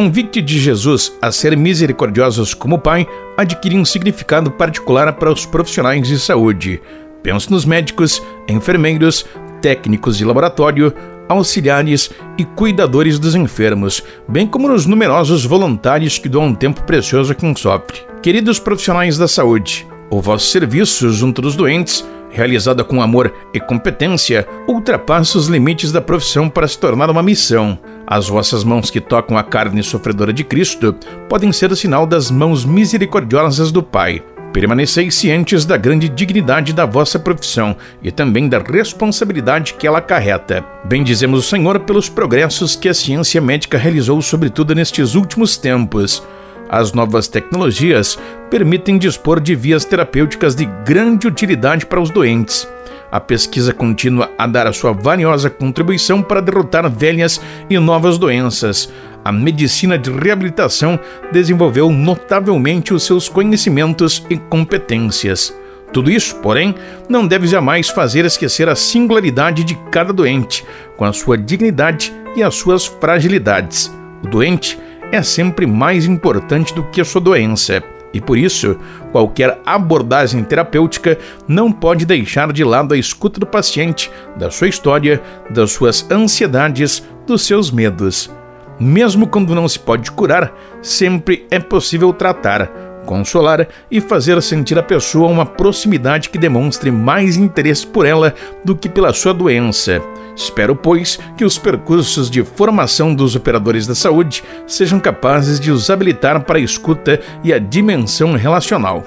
convite 0.07 0.41
de 0.41 0.61
Jesus 0.61 1.13
a 1.21 1.33
ser 1.33 1.57
misericordiosos 1.57 2.55
como 2.55 2.79
Pai 2.79 3.09
adquire 3.37 3.77
um 3.77 3.85
significado 3.85 4.53
particular 4.53 5.13
para 5.15 5.33
os 5.33 5.45
profissionais 5.45 6.07
de 6.07 6.17
saúde. 6.17 6.81
Penso 7.25 7.51
nos 7.51 7.65
médicos, 7.65 8.23
enfermeiros, 8.49 9.27
técnicos 9.61 10.17
de 10.17 10.25
laboratório, 10.25 10.95
auxiliares 11.29 12.09
e 12.39 12.45
cuidadores 12.45 13.19
dos 13.19 13.35
enfermos, 13.35 14.01
bem 14.29 14.47
como 14.47 14.69
nos 14.69 14.87
numerosos 14.87 15.45
voluntários 15.45 16.19
que 16.19 16.29
doam 16.29 16.55
tempo 16.55 16.85
precioso 16.85 17.33
a 17.33 17.35
quem 17.35 17.57
sofre. 17.57 17.99
Queridos 18.23 18.61
profissionais 18.61 19.19
da 19.19 19.27
saúde, 19.27 19.89
o 20.09 20.21
vosso 20.23 20.47
serviço 20.47 21.11
junto 21.11 21.43
dos 21.43 21.57
doentes, 21.57 22.07
realizado 22.31 22.85
com 22.85 23.03
amor 23.03 23.33
e 23.53 23.61
competência, 23.61 24.47
ultrapassa 24.67 25.39
os 25.39 25.47
limites 25.49 25.93
da 25.93 26.01
profissão 26.01 26.49
para 26.49 26.69
se 26.69 26.79
tornar 26.79 27.11
uma 27.11 27.23
missão. 27.23 27.79
As 28.07 28.29
vossas 28.29 28.63
mãos 28.63 28.91
que 28.91 29.01
tocam 29.01 29.37
a 29.37 29.43
carne 29.43 29.83
sofredora 29.83 30.33
de 30.33 30.45
Cristo 30.45 30.95
podem 31.29 31.53
ser 31.53 31.73
o 31.73 31.77
sinal 31.77 32.07
das 32.07 32.31
mãos 32.31 32.65
misericordiosas 32.65 33.73
do 33.73 33.83
Pai. 33.83 34.23
Permaneceis 34.53 35.15
cientes 35.15 35.67
da 35.67 35.77
grande 35.77 36.09
dignidade 36.09 36.73
da 36.73 36.87
vossa 36.87 37.19
profissão 37.19 37.77
e 38.03 38.11
também 38.11 38.49
da 38.49 38.59
responsabilidade 38.59 39.75
que 39.75 39.87
ela 39.87 39.99
acarreta. 39.99 40.65
Bendizemos 40.85 41.41
o 41.41 41.49
Senhor 41.49 41.81
pelos 41.81 42.09
progressos 42.09 42.75
que 42.75 42.89
a 42.89 42.95
ciência 42.95 43.41
médica 43.41 43.77
realizou, 43.77 44.23
sobretudo 44.23 44.75
nestes 44.75 45.15
últimos 45.15 45.59
tempos. 45.59 46.23
As 46.69 46.93
novas 46.93 47.29
tecnologias 47.29 48.19
permitem 48.51 48.99
dispor 48.99 49.41
de 49.41 49.55
vias 49.55 49.85
terapêuticas 49.85 50.55
de 50.55 50.67
grande 50.85 51.27
utilidade 51.27 51.87
para 51.87 52.01
os 52.01 52.11
doentes. 52.11 52.69
A 53.11 53.21
pesquisa 53.21 53.73
continua 53.73 54.31
a 54.37 54.47
dar 54.47 54.67
a 54.67 54.73
sua 54.73 54.93
valiosa 54.93 55.49
contribuição 55.49 56.21
para 56.21 56.43
derrotar 56.43 56.91
velhas 56.91 57.41
e 57.71 57.79
novas 57.79 58.19
doenças. 58.19 58.93
A 59.25 59.31
medicina 59.31 59.97
de 59.97 60.11
reabilitação 60.11 60.99
desenvolveu 61.33 61.91
notavelmente 61.91 62.93
os 62.93 63.05
seus 63.05 63.29
conhecimentos 63.29 64.25
e 64.29 64.37
competências. 64.37 65.55
Tudo 65.93 66.11
isso, 66.11 66.37
porém, 66.37 66.75
não 67.09 67.27
deve 67.27 67.47
jamais 67.47 67.89
fazer 67.89 68.25
esquecer 68.25 68.69
a 68.69 68.75
singularidade 68.75 69.65
de 69.65 69.77
cada 69.91 70.13
doente, 70.13 70.65
com 70.97 71.05
a 71.05 71.13
sua 71.13 71.39
dignidade 71.39 72.13
e 72.37 72.43
as 72.43 72.55
suas 72.57 72.87
fragilidades. 72.87 73.91
O 74.23 74.29
doente 74.29 74.79
é 75.13 75.23
sempre 75.23 75.67
mais 75.67 76.07
importante 76.07 76.75
do 76.75 76.85
que 76.85 77.01
a 77.01 77.05
sua 77.05 77.21
doença. 77.21 77.83
E 78.13 78.21
por 78.21 78.39
isso, 78.39 78.79
qualquer 79.13 79.61
abordagem 79.67 80.43
terapêutica 80.43 81.19
não 81.47 81.71
pode 81.71 82.07
deixar 82.07 82.53
de 82.53 82.65
lado 82.65 82.95
a 82.95 82.99
escuta 82.99 83.39
do 83.39 83.47
paciente, 83.47 84.11
da 84.37 84.51
sua 84.51 84.69
história, 84.69 85.23
das 85.51 85.73
suas 85.73 86.11
ansiedades, 86.11 87.07
dos 87.27 87.43
seus 87.43 87.71
medos. 87.71 88.31
Mesmo 88.79 89.27
quando 89.27 89.55
não 89.55 89.69
se 89.69 89.79
pode 89.79 90.11
curar, 90.11 90.53
sempre 90.83 91.47
é 91.51 91.59
possível 91.59 92.13
tratar, 92.13 92.71
consolar 93.07 93.67
e 93.91 94.01
fazer 94.01 94.43
sentir 94.43 94.79
a 94.79 94.83
pessoa 94.83 95.31
uma 95.31 95.47
proximidade 95.47 96.29
que 96.29 96.37
demonstre 96.37 96.91
mais 96.91 97.37
interesse 97.37 97.87
por 97.87 98.05
ela 98.05 98.35
do 98.63 98.77
que 98.77 98.89
pela 98.89 99.15
sua 99.15 99.33
doença. 99.33 100.03
Espero, 100.37 100.77
pois, 100.77 101.19
que 101.39 101.45
os 101.45 101.57
percursos 101.57 102.29
de 102.29 102.45
formação 102.45 103.15
dos 103.15 103.35
operadores 103.35 103.87
da 103.87 103.95
saúde 103.95 104.45
sejam 104.67 105.01
capazes 105.01 105.59
de 105.59 105.71
os 105.71 105.89
habilitar 105.89 106.43
para 106.45 106.59
a 106.59 106.61
escuta 106.61 107.19
e 107.43 107.55
a 107.55 107.59
dimensão 107.59 108.35
relacional. 108.35 109.03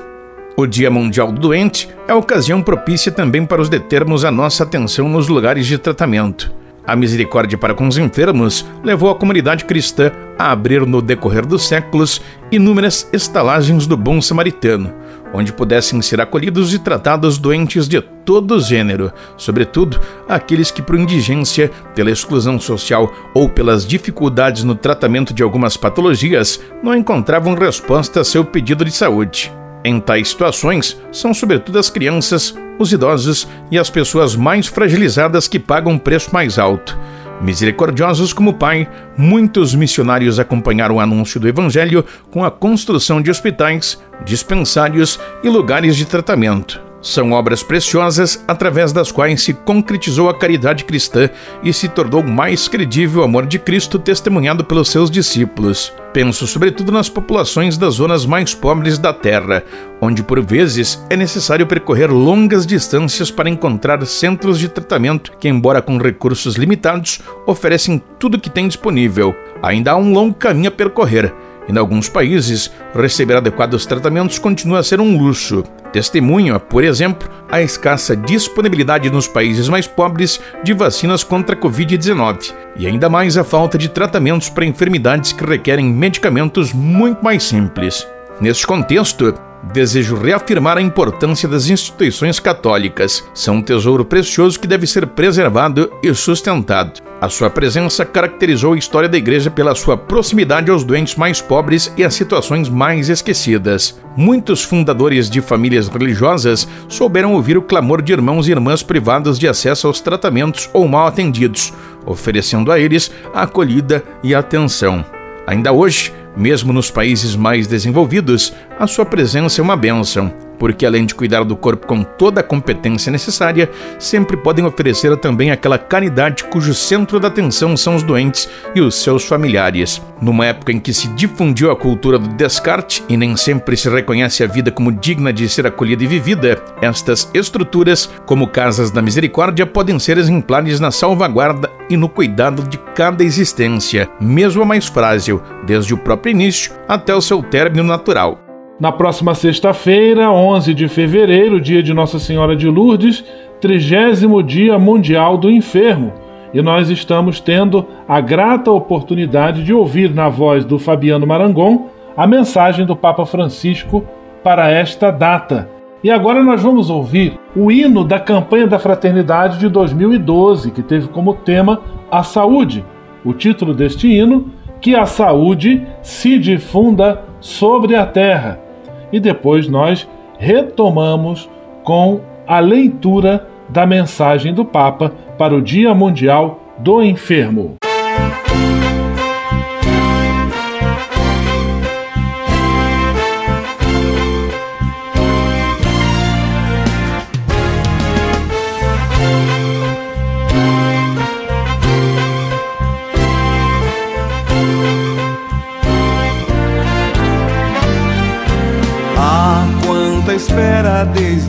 O 0.57 0.65
Dia 0.65 0.89
Mundial 0.89 1.31
do 1.31 1.39
Doente 1.39 1.87
é 2.07 2.13
ocasião 2.13 2.61
propícia 2.61 3.11
também 3.11 3.45
para 3.45 3.61
os 3.61 3.69
determos 3.69 4.25
a 4.25 4.31
nossa 4.31 4.63
atenção 4.63 5.07
nos 5.07 5.27
lugares 5.27 5.67
de 5.67 5.77
tratamento. 5.77 6.58
A 6.85 6.95
misericórdia 6.95 7.57
para 7.57 7.73
com 7.73 7.87
os 7.87 7.97
enfermos 7.97 8.65
levou 8.83 9.09
a 9.09 9.15
comunidade 9.15 9.65
cristã 9.65 10.11
a 10.37 10.51
abrir 10.51 10.85
no 10.85 11.01
decorrer 11.01 11.45
dos 11.45 11.67
séculos 11.67 12.21
inúmeras 12.51 13.07
estalagens 13.13 13.85
do 13.85 13.97
bom 13.97 14.21
samaritano, 14.21 14.93
onde 15.33 15.53
pudessem 15.53 16.01
ser 16.01 16.21
acolhidos 16.21 16.73
e 16.73 16.79
tratados 16.79 17.37
doentes 17.37 17.87
de 17.87 18.01
todo 18.01 18.59
gênero, 18.59 19.11
sobretudo 19.37 19.99
aqueles 20.27 20.71
que, 20.71 20.81
por 20.81 20.97
indigência, 20.97 21.69
pela 21.93 22.09
exclusão 22.09 22.59
social 22.59 23.11
ou 23.33 23.49
pelas 23.49 23.85
dificuldades 23.85 24.63
no 24.63 24.75
tratamento 24.75 25.33
de 25.33 25.43
algumas 25.43 25.75
patologias, 25.75 26.59
não 26.81 26.95
encontravam 26.95 27.53
resposta 27.53 28.21
a 28.21 28.23
seu 28.23 28.45
pedido 28.45 28.85
de 28.85 28.91
saúde. 28.91 29.51
Em 29.89 29.99
tais 29.99 30.29
situações, 30.29 30.95
são 31.11 31.33
sobretudo 31.33 31.79
as 31.79 31.89
crianças, 31.89 32.53
os 32.77 32.93
idosos 32.93 33.47
e 33.71 33.79
as 33.79 33.89
pessoas 33.89 34.35
mais 34.35 34.67
fragilizadas 34.67 35.47
que 35.47 35.57
pagam 35.57 35.97
preço 35.97 36.31
mais 36.31 36.59
alto. 36.59 36.95
Misericordiosos 37.41 38.31
como 38.31 38.53
Pai, 38.53 38.87
muitos 39.17 39.73
missionários 39.73 40.37
acompanharam 40.37 40.97
o 40.97 40.99
anúncio 40.99 41.39
do 41.39 41.47
Evangelho 41.47 42.05
com 42.29 42.45
a 42.45 42.51
construção 42.51 43.19
de 43.19 43.31
hospitais, 43.31 43.99
dispensários 44.23 45.19
e 45.43 45.49
lugares 45.49 45.95
de 45.95 46.05
tratamento. 46.05 46.88
São 47.01 47.31
obras 47.31 47.63
preciosas 47.63 48.43
através 48.45 48.91
das 48.91 49.09
quais 49.11 49.41
se 49.41 49.53
concretizou 49.53 50.29
a 50.29 50.37
caridade 50.37 50.83
cristã 50.83 51.29
e 51.63 51.71
se 51.71 51.87
tornou 51.87 52.21
mais 52.21 52.67
credível 52.67 53.21
o 53.21 53.23
amor 53.23 53.45
de 53.45 53.57
Cristo 53.57 53.97
testemunhado 53.97 54.65
pelos 54.65 54.89
seus 54.89 55.09
discípulos. 55.09 55.93
Penso 56.11 56.45
sobretudo 56.45 56.91
nas 56.91 57.07
populações 57.07 57.77
das 57.77 57.95
zonas 57.95 58.25
mais 58.25 58.53
pobres 58.53 58.97
da 58.97 59.13
terra, 59.13 59.63
onde 60.01 60.23
por 60.23 60.43
vezes 60.43 61.01
é 61.09 61.15
necessário 61.15 61.67
percorrer 61.67 62.11
longas 62.11 62.65
distâncias 62.65 63.31
para 63.31 63.49
encontrar 63.49 64.05
centros 64.05 64.59
de 64.59 64.67
tratamento 64.67 65.33
que, 65.39 65.47
embora 65.47 65.81
com 65.81 65.97
recursos 65.97 66.55
limitados, 66.55 67.21
oferecem 67.45 68.01
tudo 68.17 68.35
o 68.35 68.39
que 68.39 68.49
tem 68.49 68.67
disponível. 68.67 69.33
Ainda 69.61 69.91
há 69.91 69.95
um 69.95 70.11
longo 70.11 70.33
caminho 70.33 70.69
a 70.69 70.71
percorrer. 70.71 71.33
Em 71.69 71.77
alguns 71.77 72.09
países, 72.09 72.71
receber 72.95 73.35
adequados 73.35 73.85
tratamentos 73.85 74.39
continua 74.39 74.79
a 74.79 74.83
ser 74.83 74.99
um 74.99 75.15
luxo. 75.15 75.63
Testemunha, 75.93 76.59
por 76.59 76.83
exemplo, 76.83 77.29
a 77.47 77.61
escassa 77.61 78.15
disponibilidade 78.15 79.11
nos 79.11 79.27
países 79.27 79.69
mais 79.69 79.85
pobres 79.85 80.41
de 80.63 80.73
vacinas 80.73 81.23
contra 81.23 81.55
a 81.55 81.59
Covid-19 81.59 82.53
e 82.75 82.87
ainda 82.87 83.07
mais 83.07 83.37
a 83.37 83.43
falta 83.43 83.77
de 83.77 83.87
tratamentos 83.87 84.49
para 84.49 84.65
enfermidades 84.65 85.31
que 85.31 85.45
requerem 85.45 85.85
medicamentos 85.85 86.73
muito 86.73 87.23
mais 87.23 87.43
simples. 87.43 88.07
Neste 88.41 88.65
contexto, 88.65 89.35
desejo 89.63 90.15
reafirmar 90.15 90.77
a 90.77 90.81
importância 90.81 91.47
das 91.47 91.69
instituições 91.69 92.39
católicas. 92.39 93.23
São 93.33 93.55
um 93.55 93.61
tesouro 93.61 94.05
precioso 94.05 94.59
que 94.59 94.67
deve 94.67 94.87
ser 94.87 95.05
preservado 95.07 95.91
e 96.01 96.13
sustentado. 96.13 97.01
A 97.21 97.27
sua 97.27 97.49
presença 97.49 98.05
caracterizou 98.05 98.73
a 98.73 98.77
história 98.77 99.09
da 99.09 99.17
Igreja 99.17 99.51
pela 99.51 99.75
sua 99.75 99.97
proximidade 99.97 100.71
aos 100.71 100.85
doentes 100.85 101.15
mais 101.15 101.41
pobres 101.41 101.91
e 101.97 102.03
às 102.03 102.13
situações 102.13 102.69
mais 102.69 103.09
esquecidas. 103.09 103.99
Muitos 104.15 104.63
fundadores 104.63 105.29
de 105.29 105.41
famílias 105.41 105.89
religiosas 105.89 106.65
souberam 106.87 107.33
ouvir 107.33 107.57
o 107.57 107.61
clamor 107.61 108.01
de 108.01 108.13
irmãos 108.13 108.47
e 108.47 108.51
irmãs 108.51 108.81
privados 108.81 109.37
de 109.37 109.49
acesso 109.49 109.87
aos 109.87 109.99
tratamentos 109.99 110.69
ou 110.71 110.87
mal 110.87 111.07
atendidos, 111.07 111.73
oferecendo 112.05 112.71
a 112.71 112.79
eles 112.79 113.11
a 113.33 113.43
acolhida 113.43 114.01
e 114.23 114.33
a 114.33 114.39
atenção. 114.39 115.03
Ainda 115.45 115.73
hoje, 115.73 116.13
mesmo 116.37 116.71
nos 116.71 116.89
países 116.89 117.35
mais 117.35 117.67
desenvolvidos, 117.67 118.53
a 118.79 118.87
sua 118.87 119.05
presença 119.05 119.59
é 119.59 119.63
uma 119.63 119.75
bênção, 119.75 120.33
porque 120.57 120.85
além 120.85 121.05
de 121.05 121.13
cuidar 121.13 121.43
do 121.43 121.55
corpo 121.55 121.85
com 121.85 122.01
toda 122.01 122.39
a 122.39 122.43
competência 122.43 123.11
necessária, 123.11 123.69
sempre 123.99 124.37
podem 124.37 124.65
oferecer 124.65 125.17
também 125.17 125.51
aquela 125.51 125.77
caridade 125.77 126.45
cujo 126.45 126.73
centro 126.73 127.19
da 127.19 127.27
atenção 127.27 127.75
são 127.75 127.95
os 127.95 128.03
doentes 128.03 128.49
e 128.73 128.79
os 128.79 128.95
seus 128.95 129.25
familiares. 129.25 130.01
Numa 130.21 130.45
época 130.45 130.71
em 130.71 130.79
que 130.79 130.93
se 130.93 131.09
difundiu 131.09 131.71
a 131.71 131.75
cultura 131.75 132.17
do 132.17 132.29
descarte 132.29 133.03
e 133.09 133.17
nem 133.17 133.35
sempre 133.35 133.75
se 133.75 133.89
reconhece 133.89 134.45
a 134.45 134.47
vida 134.47 134.71
como 134.71 134.93
digna 134.93 135.33
de 135.33 135.49
ser 135.49 135.67
acolhida 135.67 136.05
e 136.05 136.07
vivida, 136.07 136.63
estas 136.81 137.29
estruturas, 137.33 138.09
como 138.25 138.47
casas 138.47 138.91
da 138.91 139.01
misericórdia, 139.01 139.65
podem 139.65 139.99
ser 139.99 140.17
exemplares 140.17 140.79
na 140.79 140.89
salvaguarda 140.89 141.69
e 141.89 141.97
no 141.97 142.07
cuidado 142.07 142.63
de 142.63 142.77
cada 142.95 143.25
existência, 143.25 144.09
mesmo 144.21 144.61
a 144.61 144.65
mais 144.65 144.87
frágil, 144.87 145.41
desde 145.65 145.93
o 145.93 145.97
próprio 145.97 146.31
início 146.31 146.71
até 146.87 147.13
o 147.13 147.21
seu 147.21 147.43
término 147.43 147.83
natural. 147.83 148.48
Na 148.79 148.93
próxima 148.93 149.35
sexta-feira, 149.35 150.31
11 150.31 150.73
de 150.73 150.87
fevereiro, 150.87 151.59
dia 151.59 151.83
de 151.83 151.93
Nossa 151.93 152.17
Senhora 152.17 152.55
de 152.55 152.65
Lourdes, 152.65 153.25
trigésimo 153.59 154.41
Dia 154.41 154.79
Mundial 154.79 155.37
do 155.37 155.51
Enfermo, 155.51 156.13
e 156.53 156.61
nós 156.61 156.89
estamos 156.89 157.41
tendo 157.41 157.85
a 158.07 158.21
grata 158.21 158.71
oportunidade 158.71 159.65
de 159.65 159.73
ouvir 159.73 160.15
na 160.15 160.29
voz 160.29 160.63
do 160.63 160.79
Fabiano 160.79 161.27
Marangon 161.27 161.87
a 162.15 162.25
mensagem 162.25 162.85
do 162.85 162.95
Papa 162.95 163.25
Francisco 163.25 164.05
para 164.41 164.71
esta 164.71 165.11
data. 165.11 165.69
E 166.01 166.09
agora 166.09 166.41
nós 166.41 166.63
vamos 166.63 166.89
ouvir 166.89 167.37
o 167.53 167.69
hino 167.69 168.05
da 168.05 168.17
campanha 168.17 168.65
da 168.65 168.79
Fraternidade 168.79 169.59
de 169.59 169.67
2012, 169.67 170.71
que 170.71 170.81
teve 170.81 171.09
como 171.09 171.33
tema 171.33 171.81
a 172.09 172.23
saúde. 172.23 172.85
O 173.25 173.33
título 173.33 173.73
deste 173.73 174.07
hino, 174.07 174.49
que 174.79 174.95
a 174.95 175.05
saúde 175.05 175.85
se 176.01 176.39
difunda 176.39 177.25
sobre 177.41 177.97
a 177.97 178.05
terra 178.05 178.68
e 179.11 179.19
depois 179.19 179.67
nós 179.67 180.07
retomamos 180.37 181.49
com 181.83 182.21
a 182.47 182.59
leitura 182.59 183.47
da 183.69 183.85
mensagem 183.85 184.53
do 184.53 184.65
Papa 184.65 185.11
para 185.37 185.55
o 185.55 185.61
Dia 185.61 185.93
Mundial 185.93 186.59
do 186.79 187.03
Enfermo. 187.03 187.78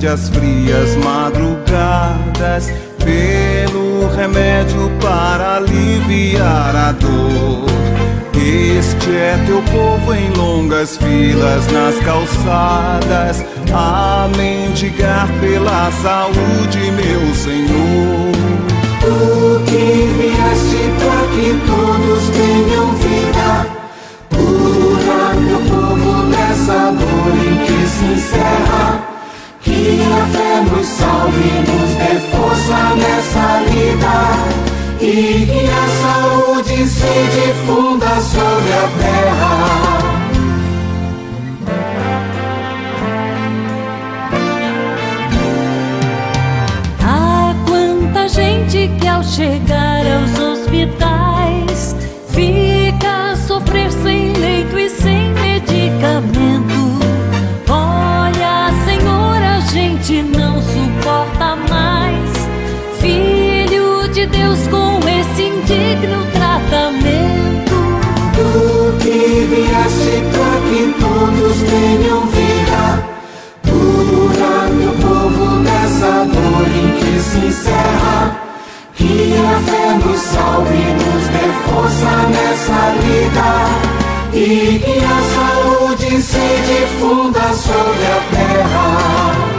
Desde 0.00 0.08
as 0.08 0.28
frias 0.30 0.96
madrugadas 1.04 2.72
pelo 3.04 4.08
remédio 4.16 4.90
para 5.00 5.56
aliviar 5.56 6.74
a 6.74 6.92
dor. 6.92 7.68
Este 8.34 9.10
é 9.10 9.38
teu 9.46 9.62
povo 9.64 10.14
em 10.14 10.30
longas 10.30 10.96
filas 10.96 11.70
nas 11.70 11.98
calçadas, 12.00 13.44
a 13.72 14.28
mendigar 14.36 15.28
pela 15.40 15.90
saúde, 16.02 16.90
meu 16.92 17.34
Senhor. 17.34 18.32
Tu 19.00 19.64
que 19.66 20.08
vieste 20.16 20.82
para 20.98 21.26
que 21.34 21.48
todos 21.66 22.30
tenham 22.30 22.94
vida, 22.94 23.66
cura 24.30 25.34
meu 25.34 25.60
povo 25.60 26.22
nessa 26.28 26.90
dor 26.92 27.34
em 27.36 27.56
que 27.66 27.86
se 27.86 28.04
encerra. 28.04 29.19
Que 29.90 29.96
a 29.96 30.24
fé 30.26 30.60
nos 30.70 30.86
salve, 30.86 31.50
nos 31.66 31.90
dê 31.96 32.14
força 32.30 32.80
nessa 32.94 33.46
lida. 33.68 34.18
E 35.00 35.46
que 35.46 35.64
a 35.68 35.86
saúde 36.00 36.86
se 36.86 37.14
difunda 37.34 38.12
sobre 38.20 38.72
a 38.72 38.86
terra. 39.00 39.54
Há 47.02 47.54
quanta 47.66 48.28
gente 48.28 48.88
que 49.00 49.08
ao 49.08 49.24
chegar 49.24 50.04
aos 50.06 50.38
hospitais 50.38 51.96
fica 52.28 53.32
a 53.32 53.36
sofrer 53.36 53.90
sem 53.90 54.32
leito 54.34 54.78
e 54.78 54.88
se 77.30 77.38
encerra. 77.38 78.36
Que 78.94 79.34
a 79.36 79.60
fé 79.60 79.94
nos 80.04 80.20
salve, 80.20 80.84
nos 81.00 81.24
dê 81.34 81.46
força 81.64 82.12
nessa 82.34 82.80
lida. 83.02 83.50
E 84.32 84.78
que 84.78 84.98
a 85.04 85.20
saúde 85.34 86.22
se 86.22 86.46
difunda 86.68 87.52
sobre 87.54 88.06
a 88.06 88.20
terra. 88.34 89.50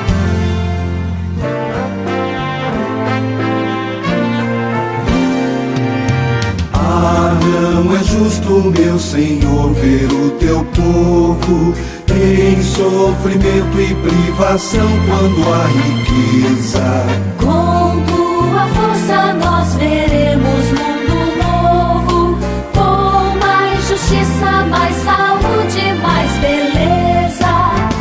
Ah, 6.74 7.38
não 7.42 7.96
é 7.96 8.04
justo, 8.04 8.74
meu 8.78 9.00
Senhor, 9.00 9.74
ver 9.74 10.12
o 10.12 10.32
teu 10.32 10.66
povo 10.76 11.74
em 12.22 12.62
sofrimento 12.62 13.80
e 13.80 13.96
privação 13.96 14.88
quando 15.08 15.54
há 15.54 15.66
riqueza. 15.66 17.06
Com 17.38 18.00
tua 18.06 18.68
força 18.76 19.34
nós 19.34 19.74
veremos 19.76 20.66
mundo 20.78 21.18
novo, 21.44 22.38
com 22.74 23.40
mais 23.40 23.88
justiça, 23.88 24.66
mais 24.70 24.96
saúde, 24.98 25.94
mais 26.04 26.32
beleza. 26.38 27.52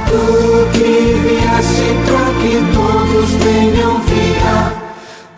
Tu 0.09 0.23
que 0.73 0.93
vieste 1.23 1.89
para 2.05 2.29
que 2.41 2.55
todos 2.75 3.31
tenham 3.43 4.01
vida, 4.03 4.57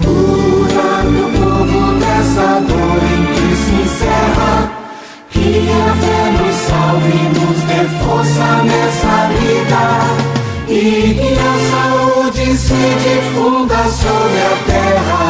cura 0.03 1.05
meu 1.05 1.29
povo 1.31 1.81
nessa 1.93 2.61
dor 2.61 3.01
em 3.15 3.23
que 3.27 3.57
se 3.57 3.75
encerra. 3.83 4.73
Que 5.31 5.71
a 5.71 5.95
fé 5.95 6.42
nos 6.93 7.01
salve 7.01 7.11
e 7.11 7.29
nos 7.39 7.61
dê 7.63 7.83
força 8.05 8.49
nessa 8.65 9.29
vida. 9.39 9.83
E 10.69 11.15
que 11.15 11.33
a 11.39 11.55
saúde 11.71 12.57
se 12.57 12.75
difunda 12.75 13.81
sobre 13.89 14.41
a 14.41 14.55
terra. 14.67 15.23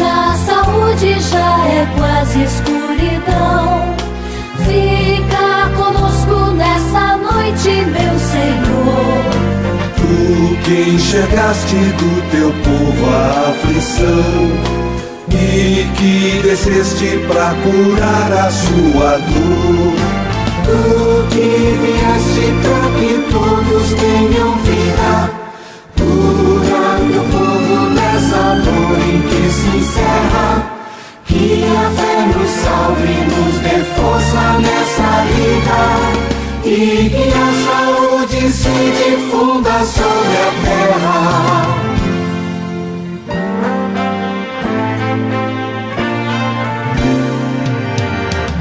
Na 0.00 0.36
saúde 0.36 1.20
já 1.20 1.66
é 1.66 1.86
quase 1.96 2.42
escuridão. 2.42 3.94
Fica 4.66 5.70
conosco 5.76 6.52
nessa 6.54 7.16
noite, 7.16 7.70
meu 7.86 8.18
Senhor. 8.18 9.43
Que 10.64 10.90
enxergaste 10.90 11.76
do 11.76 12.30
teu 12.30 12.50
povo 12.64 13.10
a 13.10 13.50
aflição 13.50 14.74
e 15.30 15.86
que 15.96 16.40
desceste 16.42 17.18
para 17.28 17.54
curar 17.62 18.32
a 18.32 18.50
sua 18.50 19.18
dor. 19.18 19.94
Tu 20.64 20.78
que 21.30 21.50
vieste 21.82 22.46
para 22.62 22.88
que 22.98 23.12
todos 23.30 23.86
tenham 24.00 24.56
vida, 24.58 25.30
cura 25.98 26.84
meu 27.04 27.24
povo 27.24 27.90
nessa 27.90 28.42
dor 28.64 28.98
em 28.98 29.20
que 29.28 29.42
se 29.52 29.68
encerra. 29.76 30.48
Que 31.26 31.64
a 31.64 31.90
fé 31.90 32.14
nos 32.34 32.50
salve 32.50 33.14
nos 33.28 33.54
dê 33.60 33.78
força 34.00 34.44
nessa 34.60 35.10
vida. 35.28 35.80
E 36.64 37.10
que 37.10 37.28
a 37.28 37.48
saúde 37.66 38.13
se 38.50 38.68
difunda 38.68 39.84
sobre 39.84 40.36
a 40.36 40.50
terra. 40.64 41.18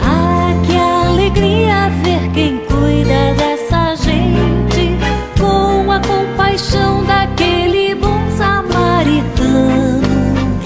Ah, 0.03 0.53
que 0.65 0.77
alegria 0.77 1.89
ver 2.03 2.29
quem 2.33 2.57
cuida 2.59 3.33
dessa 3.35 3.95
gente 3.95 4.97
com 5.39 5.91
a 5.91 5.99
compaixão 5.99 7.03
daquele 7.03 7.95
bom 7.95 8.21
samaritano. 8.37 10.01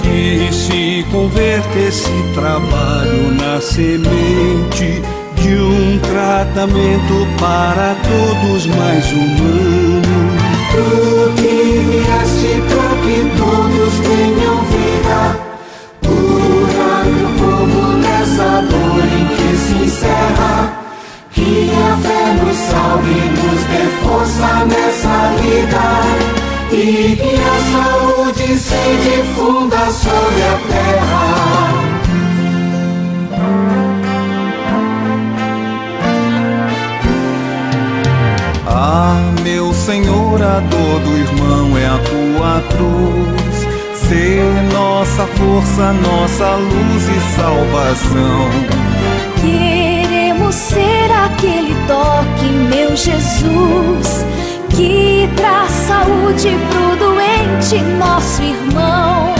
Que 0.02 0.54
se 0.54 1.06
converte 1.12 1.80
esse 1.80 2.34
trabalho 2.34 3.32
na 3.32 3.62
semente 3.62 5.16
tratamento 6.38 7.28
para 7.39 7.95
todos 8.04 8.67
mais 8.67 9.12
humano. 9.12 10.38
Tu 10.71 11.41
que 11.41 11.56
vieste 11.89 12.62
para 12.69 12.93
que 13.02 13.17
todos 13.38 13.93
tenham 14.02 14.58
vida, 14.65 15.19
cura 16.06 16.93
meu 17.06 17.30
povo 17.39 17.97
nessa 17.97 18.62
dor 18.69 19.04
em 19.04 19.26
que 19.36 19.58
se 19.58 19.86
encerra. 19.86 20.56
Que 21.32 21.71
a 21.71 21.97
fé 21.97 22.34
nos 22.34 22.58
salve 22.58 23.12
e 23.12 23.30
nos 23.30 23.62
dê 23.63 23.84
força 24.04 24.65
nessa 24.65 25.15
vida. 25.41 25.86
E 26.71 27.15
que 27.15 27.36
a 27.41 27.58
saúde 27.71 28.60
se 28.60 28.84
difunda 29.02 29.89
sobre 29.89 30.43
a 30.43 30.60
terra. 30.71 31.96
Meu 39.47 39.73
Senhor, 39.73 40.41
a 40.43 40.60
dor 40.60 40.99
do 40.99 41.17
irmão 41.17 41.77
é 41.77 41.86
a 41.86 41.97
tua 41.99 42.62
cruz. 42.75 43.67
Ser 43.95 44.43
nossa 44.73 45.25
força, 45.25 45.93
nossa 45.93 46.55
luz 46.55 47.03
e 47.07 47.19
salvação. 47.36 48.49
Queremos 49.41 50.53
ser 50.53 51.10
aquele 51.12 51.73
toque, 51.88 52.45
meu 52.69 52.93
Jesus, 52.93 54.25
que 54.69 55.29
traz 55.38 55.71
saúde 55.71 56.49
pro 56.69 56.97
doente, 56.97 57.81
nosso 57.97 58.41
irmão. 58.41 59.33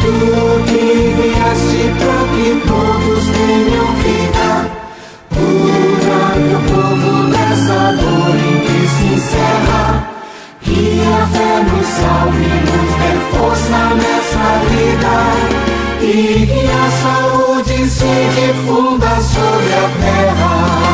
Tu 0.00 0.64
que 0.70 1.14
vieste 1.20 1.92
para 1.98 2.20
que 2.32 2.48
todos 2.66 3.24
tenham 3.26 3.88
vida, 3.96 4.83
meu 6.36 6.58
povo 6.60 7.28
nessa 7.28 7.92
dor 7.92 8.34
em 8.36 8.60
que 8.60 8.88
se 8.88 9.04
encerra. 9.14 10.08
Que 10.60 11.02
a 11.02 11.26
fé 11.28 11.62
nos 11.62 11.86
salve 11.86 12.48
nos 12.68 12.90
dê 13.00 13.12
força 13.36 13.80
nessa 13.94 14.46
vida. 14.70 15.14
E 16.00 16.46
que 16.46 16.64
a 16.70 16.90
saúde 17.02 17.88
se 17.88 18.14
difunda 18.34 19.20
sobre 19.20 19.72
a 19.74 19.88
terra. 20.00 20.93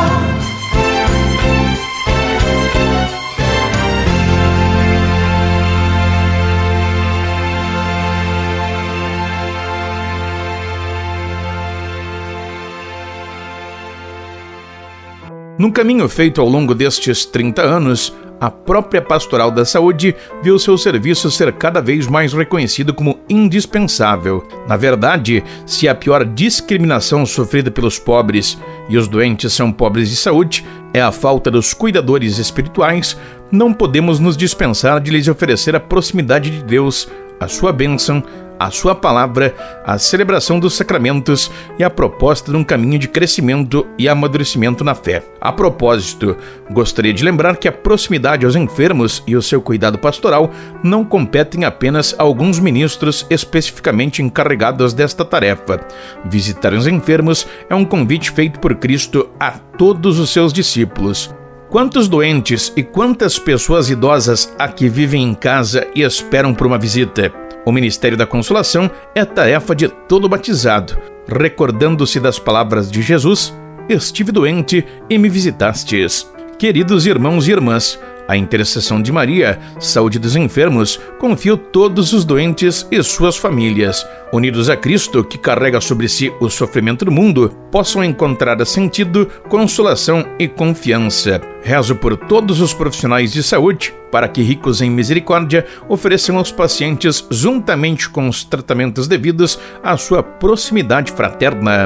Num 15.61 15.69
caminho 15.69 16.09
feito 16.09 16.41
ao 16.41 16.49
longo 16.49 16.73
destes 16.73 17.23
30 17.23 17.61
anos, 17.61 18.11
a 18.39 18.49
própria 18.49 18.99
Pastoral 18.99 19.51
da 19.51 19.63
Saúde 19.63 20.15
viu 20.41 20.57
seu 20.57 20.75
serviço 20.75 21.29
ser 21.29 21.53
cada 21.53 21.79
vez 21.79 22.07
mais 22.07 22.33
reconhecido 22.33 22.95
como 22.95 23.19
indispensável. 23.29 24.43
Na 24.67 24.75
verdade, 24.75 25.43
se 25.67 25.87
a 25.87 25.93
pior 25.93 26.25
discriminação 26.25 27.27
sofrida 27.27 27.69
pelos 27.69 27.99
pobres 27.99 28.57
e 28.89 28.97
os 28.97 29.07
doentes 29.07 29.53
são 29.53 29.71
pobres 29.71 30.09
de 30.09 30.15
saúde 30.15 30.65
é 30.95 30.99
a 30.99 31.11
falta 31.11 31.51
dos 31.51 31.75
cuidadores 31.75 32.39
espirituais, 32.39 33.15
não 33.51 33.71
podemos 33.71 34.19
nos 34.19 34.35
dispensar 34.35 34.99
de 34.99 35.11
lhes 35.11 35.27
oferecer 35.27 35.75
a 35.75 35.79
proximidade 35.79 36.49
de 36.49 36.63
Deus, 36.63 37.07
a 37.39 37.47
sua 37.47 37.71
bênção, 37.71 38.23
a 38.65 38.69
sua 38.69 38.93
palavra, 38.93 39.55
a 39.83 39.97
celebração 39.97 40.59
dos 40.59 40.75
sacramentos 40.75 41.51
e 41.79 41.83
a 41.83 41.89
proposta 41.89 42.51
de 42.51 42.57
um 42.57 42.63
caminho 42.63 42.99
de 42.99 43.07
crescimento 43.07 43.87
e 43.97 44.07
amadurecimento 44.07 44.83
na 44.83 44.93
fé. 44.93 45.23
A 45.41 45.51
propósito, 45.51 46.37
gostaria 46.69 47.11
de 47.11 47.23
lembrar 47.23 47.57
que 47.57 47.67
a 47.67 47.71
proximidade 47.71 48.45
aos 48.45 48.55
enfermos 48.55 49.23
e 49.25 49.35
o 49.35 49.41
seu 49.41 49.61
cuidado 49.61 49.97
pastoral 49.97 50.51
não 50.83 51.03
competem 51.03 51.65
apenas 51.65 52.15
a 52.19 52.21
alguns 52.21 52.59
ministros 52.59 53.25
especificamente 53.31 54.21
encarregados 54.21 54.93
desta 54.93 55.25
tarefa. 55.25 55.79
Visitar 56.25 56.73
os 56.73 56.85
enfermos 56.85 57.47
é 57.67 57.73
um 57.73 57.83
convite 57.83 58.29
feito 58.29 58.59
por 58.59 58.75
Cristo 58.75 59.27
a 59.39 59.51
todos 59.51 60.19
os 60.19 60.29
seus 60.29 60.53
discípulos. 60.53 61.33
Quantos 61.67 62.07
doentes 62.07 62.71
e 62.75 62.83
quantas 62.83 63.39
pessoas 63.39 63.89
idosas 63.89 64.53
aqui 64.59 64.87
vivem 64.87 65.23
em 65.23 65.33
casa 65.33 65.87
e 65.95 66.01
esperam 66.01 66.53
por 66.53 66.67
uma 66.67 66.77
visita? 66.77 67.33
O 67.65 67.71
Ministério 67.71 68.17
da 68.17 68.25
Consolação 68.25 68.89
é 69.13 69.23
tarefa 69.23 69.75
de 69.75 69.87
todo 69.87 70.27
batizado, 70.27 70.97
recordando-se 71.27 72.19
das 72.19 72.39
palavras 72.39 72.89
de 72.89 73.01
Jesus: 73.01 73.53
Estive 73.87 74.31
doente 74.31 74.85
e 75.09 75.17
me 75.17 75.29
visitastes. 75.29 76.29
Queridos 76.57 77.05
irmãos 77.05 77.47
e 77.47 77.51
irmãs, 77.51 77.99
a 78.31 78.37
intercessão 78.37 79.01
de 79.01 79.11
Maria, 79.11 79.59
saúde 79.77 80.17
dos 80.17 80.37
enfermos, 80.37 80.97
confio 81.19 81.57
todos 81.57 82.13
os 82.13 82.23
doentes 82.23 82.87
e 82.89 83.03
suas 83.03 83.35
famílias, 83.35 84.07
unidos 84.31 84.69
a 84.69 84.77
Cristo, 84.77 85.21
que 85.21 85.37
carrega 85.37 85.81
sobre 85.81 86.07
si 86.07 86.31
o 86.39 86.49
sofrimento 86.49 87.03
do 87.03 87.11
mundo, 87.11 87.51
possam 87.69 88.01
encontrar 88.01 88.65
sentido, 88.65 89.27
consolação 89.49 90.25
e 90.39 90.47
confiança. 90.47 91.41
Rezo 91.61 91.93
por 91.93 92.15
todos 92.15 92.61
os 92.61 92.73
profissionais 92.73 93.33
de 93.33 93.43
saúde, 93.43 93.93
para 94.09 94.29
que, 94.29 94.41
ricos 94.41 94.81
em 94.81 94.89
misericórdia, 94.89 95.65
ofereçam 95.89 96.37
aos 96.37 96.53
pacientes, 96.53 97.27
juntamente 97.29 98.09
com 98.09 98.29
os 98.29 98.45
tratamentos 98.45 99.09
devidos, 99.09 99.59
a 99.83 99.97
sua 99.97 100.23
proximidade 100.23 101.11
fraterna. 101.11 101.85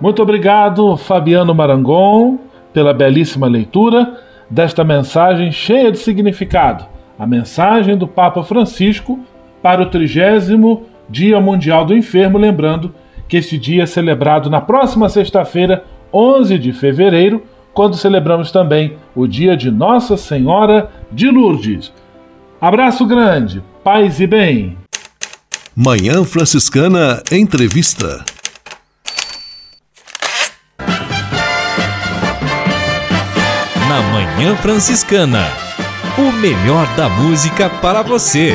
Muito 0.00 0.22
obrigado, 0.22 0.96
Fabiano 0.96 1.54
Marangon, 1.54 2.45
pela 2.76 2.92
belíssima 2.92 3.46
leitura 3.46 4.20
desta 4.50 4.84
mensagem 4.84 5.50
cheia 5.50 5.90
de 5.90 5.96
significado, 5.96 6.84
a 7.18 7.26
mensagem 7.26 7.96
do 7.96 8.06
Papa 8.06 8.42
Francisco 8.42 9.18
para 9.62 9.80
o 9.80 9.86
trigésimo 9.86 10.82
Dia 11.08 11.40
Mundial 11.40 11.86
do 11.86 11.96
Enfermo, 11.96 12.36
lembrando 12.36 12.94
que 13.26 13.38
este 13.38 13.56
dia 13.56 13.84
é 13.84 13.86
celebrado 13.86 14.50
na 14.50 14.60
próxima 14.60 15.08
sexta-feira, 15.08 15.84
11 16.12 16.58
de 16.58 16.70
fevereiro, 16.74 17.44
quando 17.72 17.96
celebramos 17.96 18.52
também 18.52 18.98
o 19.14 19.26
dia 19.26 19.56
de 19.56 19.70
Nossa 19.70 20.18
Senhora 20.18 20.90
de 21.10 21.30
Lourdes. 21.30 21.90
Abraço 22.60 23.06
grande, 23.06 23.62
paz 23.82 24.20
e 24.20 24.26
bem. 24.26 24.76
Manhã 25.74 26.24
Franciscana 26.24 27.22
Entrevista. 27.32 28.35
Na 33.96 34.02
Manhã 34.12 34.54
Franciscana, 34.56 35.46
o 36.18 36.30
melhor 36.30 36.86
da 36.96 37.08
música 37.08 37.70
para 37.70 38.02
você. 38.02 38.54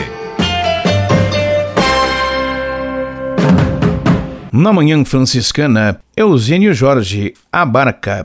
Na 4.54 4.72
Manhã 4.72 5.04
Franciscana, 5.04 6.00
Eugênio 6.16 6.76
Jorge, 6.76 7.34
A 7.52 7.66
Barca. 7.66 8.22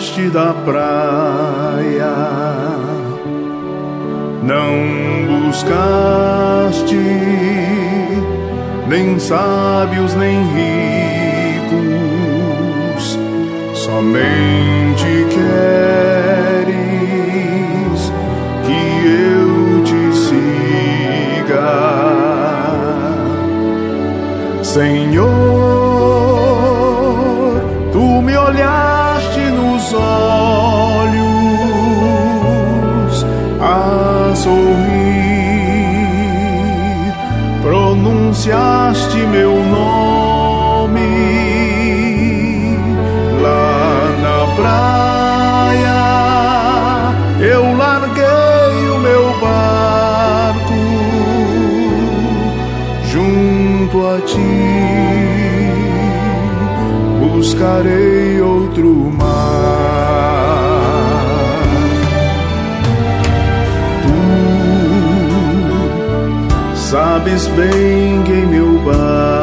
Beiraste 0.00 0.30
da 0.30 0.54
praia, 0.64 2.14
não 4.42 5.46
buscaste 5.46 6.96
nem 8.88 9.18
sábios 9.18 10.14
nem 10.14 10.38
ricos, 10.54 10.79
junto 53.90 54.06
a 54.06 54.20
ti, 54.20 54.38
buscarei 57.34 58.40
outro 58.40 59.10
sabes 66.74 67.46
bem 67.48 68.22
que 68.24 68.32
em 68.32 68.46
meu 68.46 68.78
barco 68.80 69.39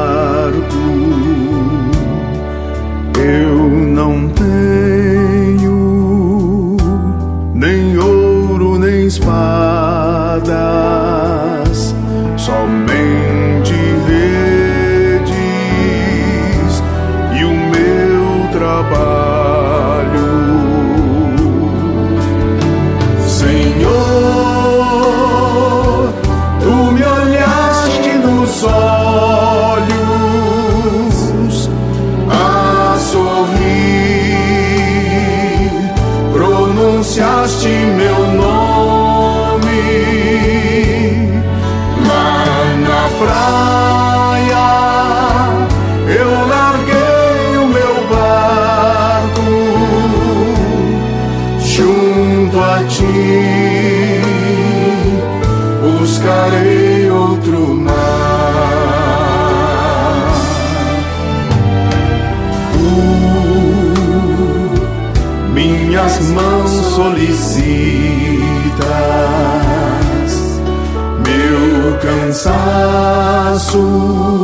诉。 73.67 74.36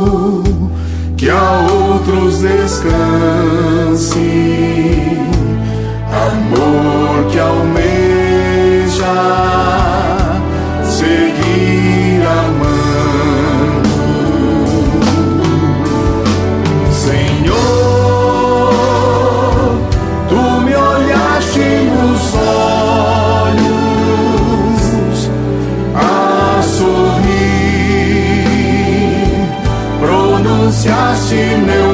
saciaste 30.84 31.56
meu 31.64 31.93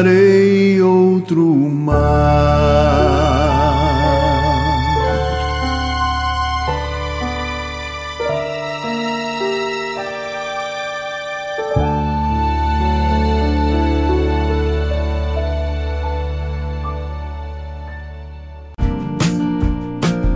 Buscarei 0.00 0.80
outro 0.80 1.44
mar. 1.44 2.00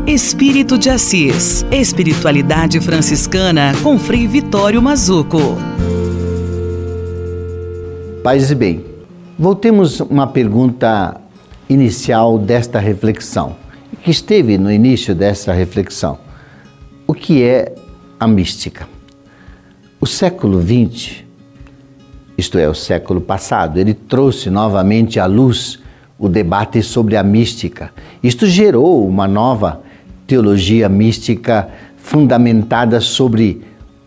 Espírito 0.07 0.77
de 0.77 0.91
Assis. 0.91 1.65
Espiritualidade 1.73 2.81
franciscana 2.81 3.73
com 3.83 3.99
Frei 3.99 4.29
Vitório 4.29 4.83
Mazuco. 4.83 5.57
Paz 8.23 8.51
e 8.51 8.55
bem, 8.55 8.94
voltemos 9.39 10.01
uma 10.01 10.27
pergunta 10.27 11.21
inicial 11.69 12.39
desta 12.39 12.79
reflexão, 12.79 13.57
que 14.03 14.11
esteve 14.11 14.57
no 14.59 14.71
início 14.71 15.15
desta 15.15 15.53
reflexão. 15.53 16.19
O 17.07 17.15
que 17.15 17.43
é 17.43 17.75
a 18.19 18.27
mística? 18.27 18.87
O 20.01 20.07
século 20.07 20.63
XX, 20.63 21.25
isto 22.39 22.59
é, 22.59 22.69
o 22.69 22.75
século 22.75 23.21
passado, 23.21 23.79
ele 23.79 23.95
trouxe 23.95 24.51
novamente 24.51 25.19
à 25.19 25.27
luz 25.27 25.81
o 26.19 26.29
debate 26.29 26.83
sobre 26.83 27.17
a 27.17 27.23
mística. 27.23 27.93
Isto 28.23 28.47
gerou 28.47 29.07
uma 29.07 29.27
nova 29.27 29.83
teologia 30.27 30.89
mística 30.89 31.69
fundamentada 31.97 33.01
sobre 33.01 33.63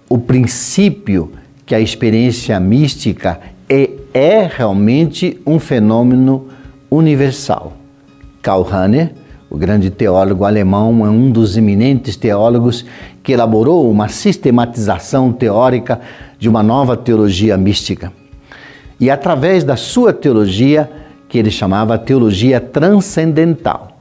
o 0.10 0.18
princípio 0.18 1.32
que 1.66 1.76
a 1.76 1.80
experiência 1.82 2.60
mística 2.60 3.40
é, 3.70 3.90
é 4.18 4.50
realmente 4.52 5.40
um 5.46 5.60
fenômeno 5.60 6.48
universal. 6.90 7.74
Karl 8.42 8.64
Rahner, 8.64 9.14
o 9.48 9.56
grande 9.56 9.92
teólogo 9.92 10.44
alemão, 10.44 11.06
é 11.06 11.10
um 11.10 11.30
dos 11.30 11.56
eminentes 11.56 12.16
teólogos 12.16 12.84
que 13.22 13.32
elaborou 13.32 13.92
uma 13.92 14.08
sistematização 14.08 15.32
teórica 15.32 16.02
de 16.40 16.50
uma 16.50 16.64
nova 16.64 16.98
teologia 16.98 17.56
mística. 17.58 18.12
E 19.00 19.12
através 19.12 19.64
da 19.64 19.76
sua 19.76 20.12
teologia, 20.12 20.90
que 21.30 21.38
ele 21.38 21.52
chamava 21.52 21.96
teologia 22.00 22.60
transcendental. 22.60 24.00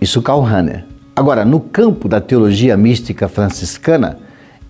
Isso 0.00 0.22
Karl 0.22 0.42
Rahner. 0.42 0.84
Agora, 1.16 1.44
no 1.44 1.58
campo 1.58 2.08
da 2.08 2.20
teologia 2.20 2.76
mística 2.76 3.26
franciscana, 3.26 4.18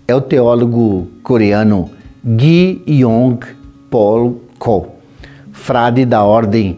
é 0.07 0.15
o 0.15 0.21
teólogo 0.21 1.07
coreano 1.21 1.91
Gi 2.25 2.81
Yong 2.87 3.58
Paul 3.89 4.41
Ko, 4.57 4.95
frade 5.51 6.05
da 6.05 6.23
ordem 6.23 6.77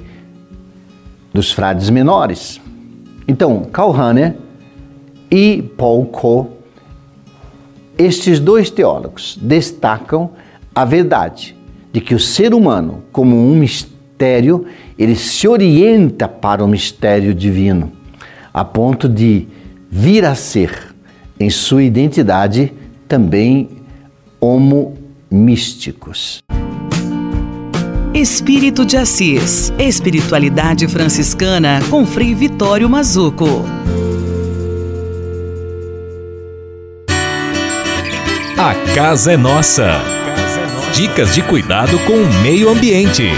dos 1.33 1.51
frades 1.51 1.89
menores. 1.89 2.61
Então, 3.27 3.63
Karl 3.71 3.91
Rahner 3.91 4.35
e 5.29 5.61
Paul 5.77 6.05
Ko, 6.07 6.49
estes 7.97 8.39
dois 8.39 8.69
teólogos 8.69 9.37
destacam 9.41 10.31
a 10.73 10.85
verdade 10.85 11.55
de 11.91 12.01
que 12.01 12.15
o 12.15 12.19
ser 12.19 12.53
humano, 12.53 13.03
como 13.11 13.35
um 13.35 13.55
mistério, 13.55 14.65
ele 14.97 15.15
se 15.15 15.47
orienta 15.47 16.27
para 16.27 16.63
o 16.63 16.67
mistério 16.67 17.33
divino 17.33 17.91
a 18.53 18.65
ponto 18.65 19.07
de 19.07 19.47
vir 19.89 20.25
a 20.25 20.35
ser, 20.35 20.93
em 21.39 21.49
sua 21.49 21.83
identidade, 21.83 22.73
também 23.07 23.69
homo 24.39 24.97
místicos. 25.29 26.41
Espírito 28.13 28.85
de 28.85 28.97
Assis. 28.97 29.71
Espiritualidade 29.79 30.85
franciscana 30.85 31.79
com 31.89 32.05
Frei 32.05 32.35
Vitório 32.35 32.89
Mazuco. 32.89 33.63
A 38.57 38.75
casa 38.93 39.31
é 39.31 39.37
nossa. 39.37 40.01
Dicas 40.93 41.33
de 41.33 41.41
cuidado 41.41 41.97
com 41.99 42.11
o 42.11 42.41
meio 42.43 42.69
ambiente. 42.69 43.29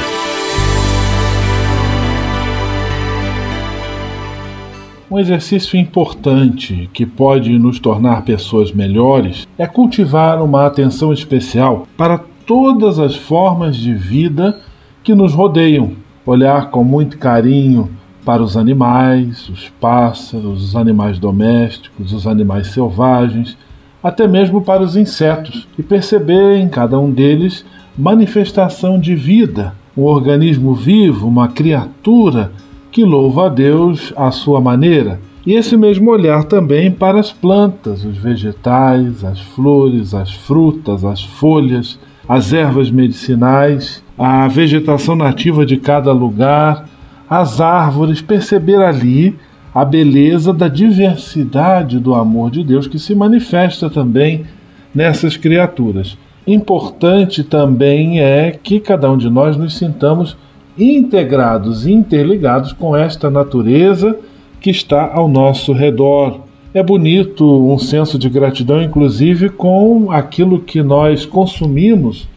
Um 5.10 5.20
exercício 5.20 5.78
importante 5.80 6.90
que 6.92 7.06
pode 7.06 7.60
nos 7.60 7.78
tornar 7.78 8.24
pessoas 8.24 8.72
melhores 8.72 9.48
é 9.56 9.68
cultivar 9.68 10.42
uma 10.42 10.66
atenção 10.66 11.14
especial 11.14 11.88
para 11.96 12.33
todas 12.46 13.00
as 13.00 13.16
formas 13.16 13.76
de 13.76 13.94
vida 13.94 14.60
que 15.04 15.14
nos 15.14 15.34
rodeiam. 15.34 15.92
Olhar 16.26 16.70
com 16.70 16.84
muito 16.84 17.18
carinho 17.18 17.90
para 18.26 18.42
os 18.42 18.56
animais, 18.56 19.50
os 19.50 19.70
pássaros, 19.82 20.64
os 20.64 20.76
animais 20.76 21.20
domésticos, 21.20 22.14
os 22.14 22.26
animais 22.26 22.68
selvagens, 22.68 23.58
até 24.02 24.28
mesmo 24.28 24.62
para 24.62 24.82
os 24.82 24.96
insetos, 24.96 25.68
e 25.78 25.84
perceber 25.84 26.58
em 26.58 26.70
cada 26.70 27.00
um 27.00 27.12
deles 27.12 27.66
manifestação 27.98 29.00
de 29.00 29.16
vida, 29.16 29.74
um 29.96 30.04
organismo 30.04 30.74
vivo, 30.74 31.28
uma 31.28 31.48
criatura 31.48 32.52
que 32.92 33.04
louva 33.04 33.48
a 33.48 33.50
Deus 33.50 34.14
à 34.16 34.32
sua 34.32 34.60
maneira. 34.60 35.20
E 35.46 35.54
esse 35.54 35.76
mesmo 35.76 36.10
olhar 36.10 36.46
também 36.46 36.90
para 36.90 37.20
as 37.20 37.32
plantas, 37.32 38.06
os 38.06 38.18
vegetais, 38.18 39.24
as 39.26 39.40
flores, 39.42 40.14
as 40.14 40.32
frutas, 40.32 41.04
as 41.04 41.22
folhas, 41.22 42.00
as 42.28 42.54
ervas 42.54 42.90
medicinais, 42.90 44.04
a 44.18 44.48
vegetação 44.48 45.16
nativa 45.16 45.66
de 45.66 45.78
cada 45.78 46.12
lugar, 46.12 46.88
as 47.30 47.60
árvores, 47.60 48.22
perceber 48.22 48.82
ali 48.82 49.36
a 49.74 49.84
beleza 49.84 50.54
da 50.54 50.68
diversidade 50.68 52.00
do 52.00 52.14
amor 52.14 52.52
de 52.52 52.64
Deus 52.64 52.88
que 52.88 53.00
se 53.00 53.16
manifesta 53.16 53.90
também 53.90 54.46
nessas 54.94 55.36
criaturas. 55.36 56.18
Importante 56.46 57.44
também 57.44 58.20
é 58.20 58.52
que 58.52 58.80
cada 58.80 59.10
um 59.12 59.18
de 59.18 59.30
nós 59.30 59.58
nos 59.58 59.78
sintamos 59.78 60.38
integrados 60.78 61.86
interligados 61.86 62.74
com 62.74 62.96
esta 62.96 63.30
natureza 63.30 64.18
que 64.60 64.70
está 64.70 65.12
ao 65.14 65.28
nosso 65.28 65.74
redor. 65.74 66.42
É 66.74 66.82
bonito 66.82 67.46
um 67.46 67.78
senso 67.78 68.18
de 68.18 68.28
gratidão, 68.28 68.82
inclusive, 68.82 69.50
com 69.50 70.12
aquilo 70.12 70.60
que 70.60 70.82
nós 70.82 71.24
consumimos 71.24 72.28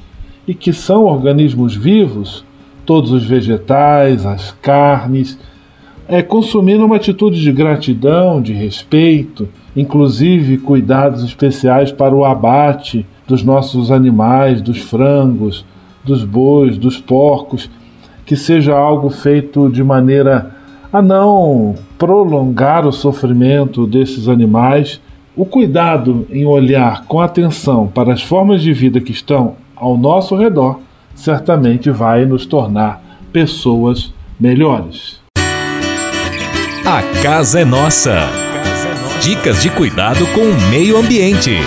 e 0.47 0.55
que 0.55 0.75
são 0.75 1.05
organismos 1.05 1.75
vivos, 1.75 2.45
todos 2.85 3.13
os 3.13 3.25
vegetais, 3.25 4.27
as 4.27 4.51
carnes. 4.61 5.39
É 6.07 6.21
consumir 6.21 6.77
uma 6.77 6.97
atitude 6.97 7.41
de 7.41 7.51
gratidão, 7.51 8.43
de 8.43 8.53
respeito, 8.53 9.49
inclusive 9.75 10.59
cuidados 10.59 11.25
especiais 11.25 11.91
para 11.91 12.15
o 12.15 12.25
abate 12.25 13.07
dos 13.27 13.43
nossos 13.43 13.91
animais, 13.91 14.61
dos 14.61 14.79
frangos, 14.79 15.65
dos 16.05 16.25
bois, 16.25 16.77
dos 16.77 16.99
porcos 17.01 17.71
que 18.27 18.37
seja 18.37 18.77
algo 18.77 19.09
feito 19.09 19.71
de 19.71 19.83
maneira 19.83 20.55
a 20.93 21.01
não 21.01 21.75
prolongar 21.99 22.87
o 22.87 22.93
sofrimento 22.93 23.87
desses 23.87 24.29
animais. 24.29 25.01
O 25.37 25.45
cuidado 25.45 26.27
em 26.31 26.47
olhar 26.47 27.05
com 27.05 27.21
atenção 27.21 27.87
para 27.87 28.13
as 28.13 28.23
formas 28.23 28.63
de 28.63 28.73
vida 28.73 29.01
que 29.01 29.13
estão 29.13 29.55
ao 29.75 29.97
nosso 29.97 30.35
redor 30.37 30.81
certamente 31.15 31.91
vai 31.91 32.25
nos 32.25 32.47
tornar 32.47 33.03
pessoas 33.33 34.13
melhores. 34.41 35.21
A 36.85 37.03
casa 37.23 37.61
é 37.61 37.65
nossa. 37.65 38.29
Dicas 39.21 39.61
de 39.63 39.71
cuidado 39.71 40.27
com 40.35 40.41
o 40.41 40.71
meio 40.71 40.97
ambiente. 40.97 41.59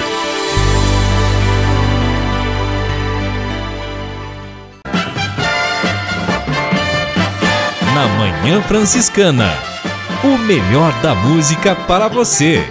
na 7.99 8.07
Manhã 8.07 8.61
Franciscana. 8.61 9.68
O 10.21 10.37
melhor 10.37 10.91
da 11.01 11.15
música 11.15 11.73
para 11.73 12.09
você. 12.09 12.61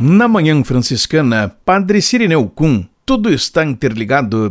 Na 0.00 0.26
Manhã 0.26 0.64
Franciscana, 0.64 1.54
Padre 1.64 2.02
Sirineu 2.02 2.48
Kuhn, 2.48 2.82
tudo 3.06 3.32
está 3.32 3.64
interligado. 3.64 4.50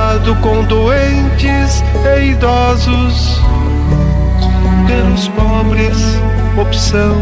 com 0.41 0.63
doentes 0.65 1.81
e 2.05 2.31
idosos, 2.31 3.41
pelos 4.87 5.27
pobres, 5.29 5.97
opção 6.59 7.15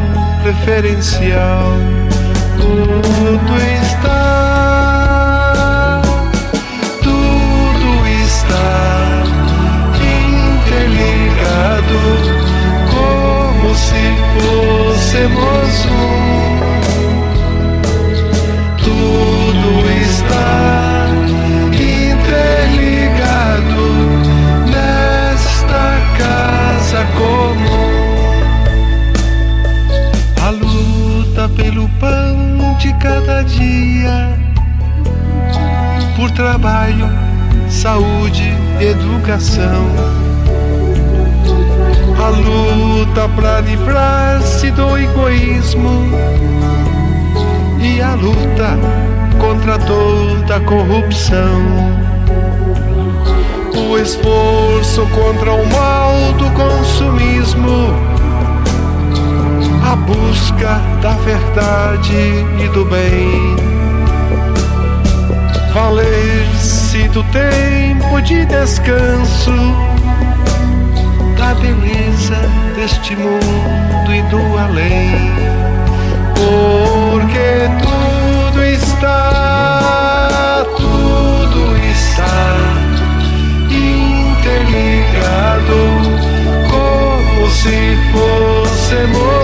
preferencial. 0.44 1.64
Tudo 2.58 3.56
está, 3.82 5.22
tudo 7.02 8.06
está 8.26 9.24
interligado, 10.68 12.00
como 12.92 13.70
se 13.76 14.04
fôssemos 14.36 15.86
um. 15.86 16.20
interligado 18.78 20.89
casa 26.20 27.06
comum. 27.18 28.00
A 30.46 30.50
luta 30.52 31.50
pelo 31.56 31.88
pão 32.00 32.78
de 32.78 32.94
cada 32.94 33.44
dia, 33.44 34.38
por 36.16 36.30
trabalho, 36.32 37.10
saúde, 37.70 38.54
educação. 38.80 39.86
A 42.22 42.30
luta 42.30 43.30
para 43.30 43.62
livrar-se 43.62 44.70
do 44.72 44.98
egoísmo 44.98 46.04
e 47.82 48.02
a 48.02 48.14
luta 48.14 48.78
contra 49.40 49.80
toda 49.80 50.60
corrupção. 50.62 51.99
O 53.90 53.98
esforço 53.98 55.02
contra 55.08 55.52
o 55.52 55.66
mal 55.72 56.14
do 56.34 56.48
consumismo, 56.52 57.90
a 59.84 59.96
busca 59.96 60.80
da 61.02 61.14
verdade 61.14 62.14
e 62.64 62.68
do 62.68 62.86
bem. 62.86 63.56
Valer-se 65.74 67.08
do 67.08 67.24
tempo 67.32 68.22
de 68.22 68.46
descanso, 68.46 69.56
da 71.36 71.56
beleza 71.56 72.38
deste 72.76 73.16
mundo 73.16 74.14
e 74.14 74.22
do 74.30 74.58
além. 74.60 75.59
Se 87.62 87.98
fôssemos 88.14 89.36
um. 89.36 89.39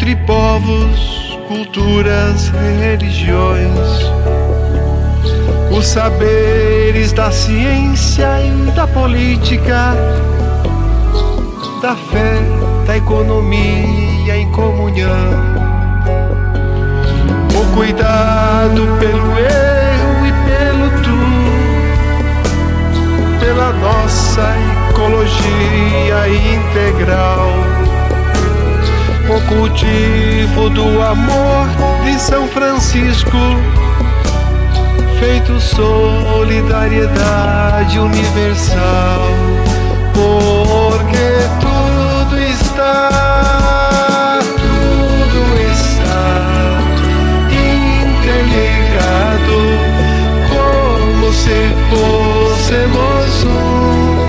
Entre 0.00 0.16
povos, 0.16 1.38
culturas, 1.46 2.48
religiões, 2.80 3.78
os 5.70 5.86
saberes 5.86 7.12
da 7.12 7.30
ciência 7.30 8.26
e 8.40 8.70
da 8.70 8.86
política, 8.86 9.94
da 11.82 11.94
fé, 11.94 12.40
da 12.86 12.96
economia 12.96 14.38
em 14.38 14.50
comunhão, 14.52 15.10
o 17.54 17.76
cuidado 17.76 18.80
pelo 18.98 19.38
eu 19.38 20.26
e 20.26 20.32
pelo 20.48 20.88
tu, 21.02 21.20
pela 23.38 23.70
nossa 23.74 24.54
ecologia 24.88 26.26
integral. 26.56 27.69
O 29.30 29.40
cultivo 29.46 30.68
do 30.70 31.00
amor 31.00 31.68
de 32.04 32.18
São 32.18 32.48
Francisco 32.48 33.38
feito 35.20 35.60
solidariedade 35.60 38.00
universal, 38.00 39.20
porque 40.12 41.48
tudo 41.60 42.36
está, 42.40 44.40
tudo 44.56 45.60
está 45.70 46.80
interligado, 47.52 49.60
como 50.50 51.32
se 51.32 51.72
fôssemos 51.90 53.44
um. 53.44 54.19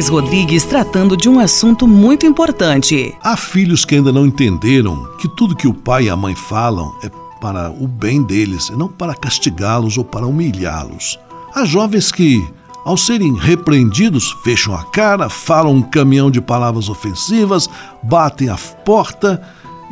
Moraes 0.00 0.08
Rodrigues 0.08 0.64
tratando 0.64 1.14
de 1.14 1.28
um 1.28 1.38
assunto 1.38 1.86
muito 1.86 2.24
importante. 2.24 3.14
Há 3.22 3.36
filhos 3.36 3.84
que 3.84 3.96
ainda 3.96 4.10
não 4.10 4.24
entenderam 4.24 5.06
que 5.18 5.28
tudo 5.28 5.54
que 5.54 5.68
o 5.68 5.74
pai 5.74 6.04
e 6.04 6.10
a 6.10 6.16
mãe 6.16 6.34
falam 6.34 6.94
é 7.02 7.10
para 7.38 7.70
o 7.70 7.86
bem 7.86 8.22
deles 8.22 8.70
não 8.70 8.88
para 8.88 9.14
castigá-los 9.14 9.98
ou 9.98 10.04
para 10.04 10.26
humilhá-los. 10.26 11.18
Há 11.54 11.66
jovens 11.66 12.10
que, 12.10 12.42
ao 12.82 12.96
serem 12.96 13.34
repreendidos, 13.34 14.34
fecham 14.42 14.74
a 14.74 14.84
cara, 14.84 15.28
falam 15.28 15.74
um 15.74 15.82
caminhão 15.82 16.30
de 16.30 16.40
palavras 16.40 16.88
ofensivas, 16.88 17.68
batem 18.02 18.48
a 18.48 18.56
porta 18.56 19.42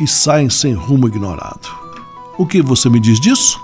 e 0.01 0.07
saem 0.07 0.49
sem 0.49 0.73
rumo 0.73 1.07
ignorado. 1.07 1.69
O 2.39 2.47
que 2.47 2.63
você 2.63 2.89
me 2.89 2.99
diz 2.99 3.21
disso? 3.21 3.61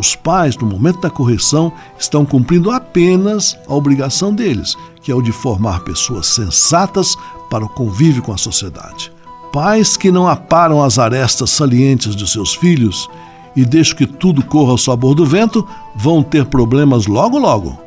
Os 0.00 0.16
pais, 0.16 0.56
no 0.56 0.66
momento 0.66 1.02
da 1.02 1.10
correção, 1.10 1.70
estão 1.98 2.24
cumprindo 2.24 2.70
apenas 2.70 3.54
a 3.68 3.74
obrigação 3.74 4.34
deles, 4.34 4.74
que 5.02 5.12
é 5.12 5.14
o 5.14 5.20
de 5.20 5.30
formar 5.30 5.80
pessoas 5.80 6.26
sensatas 6.28 7.14
para 7.50 7.66
o 7.66 7.68
convívio 7.68 8.22
com 8.22 8.32
a 8.32 8.38
sociedade. 8.38 9.12
Pais 9.52 9.98
que 9.98 10.10
não 10.10 10.26
aparam 10.26 10.82
as 10.82 10.98
arestas 10.98 11.50
salientes 11.50 12.16
de 12.16 12.26
seus 12.26 12.54
filhos 12.54 13.10
e 13.54 13.62
deixam 13.62 13.94
que 13.94 14.06
tudo 14.06 14.42
corra 14.42 14.70
ao 14.70 14.78
sabor 14.78 15.14
do 15.14 15.26
vento 15.26 15.68
vão 15.94 16.22
ter 16.22 16.46
problemas 16.46 17.06
logo 17.06 17.38
logo. 17.38 17.78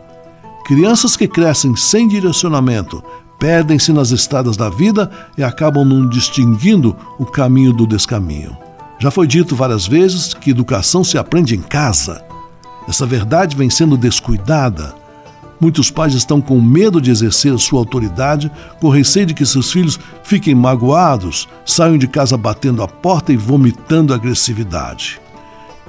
Crianças 0.65 1.17
que 1.17 1.27
crescem 1.27 1.75
sem 1.75 2.07
direcionamento 2.07 3.03
perdem-se 3.39 3.91
nas 3.91 4.11
estradas 4.11 4.55
da 4.55 4.69
vida 4.69 5.09
e 5.35 5.43
acabam 5.43 5.83
não 5.83 6.07
distinguindo 6.07 6.95
o 7.17 7.25
caminho 7.25 7.73
do 7.73 7.87
descaminho. 7.87 8.55
Já 9.03 9.11
foi 9.11 9.27
dito 9.27 9.53
várias 9.53 9.85
vezes 9.85 10.33
que 10.33 10.51
educação 10.51 11.03
se 11.03 11.17
aprende 11.17 11.53
em 11.53 11.61
casa. 11.61 12.23
Essa 12.87 13.05
verdade 13.05 13.53
vem 13.53 13.69
sendo 13.69 13.97
descuidada. 13.97 14.95
Muitos 15.59 15.91
pais 15.91 16.13
estão 16.13 16.39
com 16.39 16.61
medo 16.61 17.01
de 17.01 17.11
exercer 17.11 17.59
sua 17.59 17.79
autoridade, 17.79 18.49
com 18.79 18.87
receio 18.87 19.25
de 19.25 19.33
que 19.33 19.45
seus 19.45 19.73
filhos 19.73 19.99
fiquem 20.23 20.55
magoados, 20.55 21.49
saiam 21.65 21.97
de 21.97 22.07
casa 22.07 22.37
batendo 22.37 22.81
a 22.81 22.87
porta 22.87 23.33
e 23.33 23.35
vomitando 23.35 24.13
agressividade. 24.13 25.19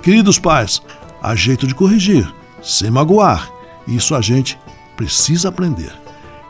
Queridos 0.03 0.37
pais, 0.37 0.83
há 1.23 1.37
jeito 1.37 1.69
de 1.69 1.75
corrigir, 1.77 2.29
sem 2.61 2.91
magoar. 2.91 3.49
Isso 3.87 4.17
a 4.17 4.21
gente 4.21 4.59
precisa 4.97 5.51
aprender. 5.51 5.93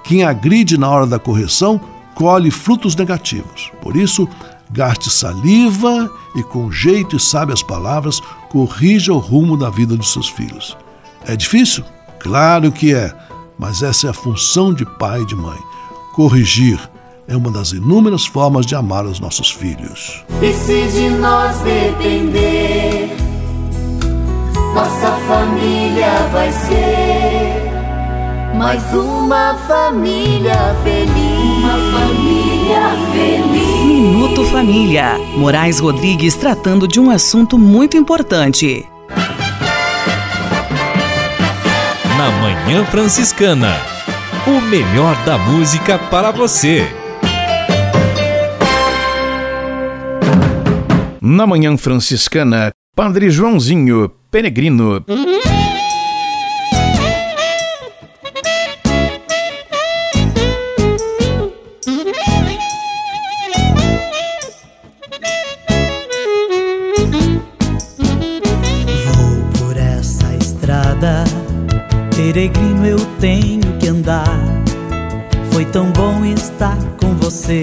Quem 0.03 0.25
agride 0.25 0.79
na 0.79 0.89
hora 0.89 1.07
da 1.07 1.19
correção 1.19 1.79
colhe 2.15 2.51
frutos 2.51 2.97
negativos. 2.97 3.71
Por 3.83 3.97
isso, 3.97 4.27
gaste 4.75 5.09
saliva 5.09 6.11
e, 6.35 6.43
com 6.43 6.71
jeito 6.71 7.17
e 7.17 7.21
sábias 7.21 7.63
palavras, 7.63 8.21
corrija 8.51 9.13
o 9.13 9.19
rumo 9.19 9.57
da 9.57 9.71
vida 9.71 9.97
dos 9.97 10.13
seus 10.13 10.29
filhos. 10.29 10.77
É 11.25 11.37
difícil? 11.37 11.85
Claro 12.19 12.73
que 12.73 12.93
é, 12.93 13.15
mas 13.57 13.83
essa 13.83 14.09
é 14.09 14.11
a 14.11 14.15
função 14.15 14.75
de 14.75 14.85
pai 14.99 15.23
e 15.23 15.27
de 15.27 15.37
mãe. 15.37 15.59
Corrigir 16.13 16.79
é 17.29 17.37
uma 17.37 17.51
das 17.51 17.73
inúmeras 17.73 18.27
formas 18.27 18.67
de 18.67 18.75
amar 18.75 19.07
os 19.07 19.21
nossos 19.21 19.51
filhos. 19.51 20.25
E 20.43 20.53
se 20.53 20.89
de 20.89 21.09
nós 21.11 21.57
depender, 21.61 23.17
nossa 24.75 25.13
família 25.29 26.29
vai 26.33 26.53
ser 26.53 27.65
mais 28.57 28.83
uma 28.93 29.55
família 29.69 30.75
feliz. 30.83 31.65
Uma 31.65 31.99
família 31.99 32.91
feliz. 33.13 33.74
Minuto 33.95 34.45
Família. 34.47 35.17
Moraes 35.37 35.79
Rodrigues 35.79 36.35
tratando 36.35 36.89
de 36.89 36.99
um 36.99 37.11
assunto 37.11 37.57
muito 37.57 37.97
importante. 37.97 38.85
Na 42.19 42.29
Manhã 42.43 42.85
Franciscana. 42.87 43.73
O 44.49 44.61
melhor 44.63 45.15
da 45.25 45.39
música 45.39 45.97
para 45.97 46.33
você. 46.33 46.85
Na 51.23 51.47
Manhã 51.47 51.77
Franciscana, 51.77 52.73
Padre 52.97 53.31
Joãozinho 53.31 54.11
Peregrino. 54.29 55.05
Peregrino 72.35 72.85
eu 72.85 72.99
tenho 73.21 73.79
que 73.79 73.87
andar. 73.87 74.41
Foi 75.53 75.65
tão 75.67 75.93
bom 75.93 76.25
estar 76.25 76.77
com 77.01 77.15
você, 77.15 77.63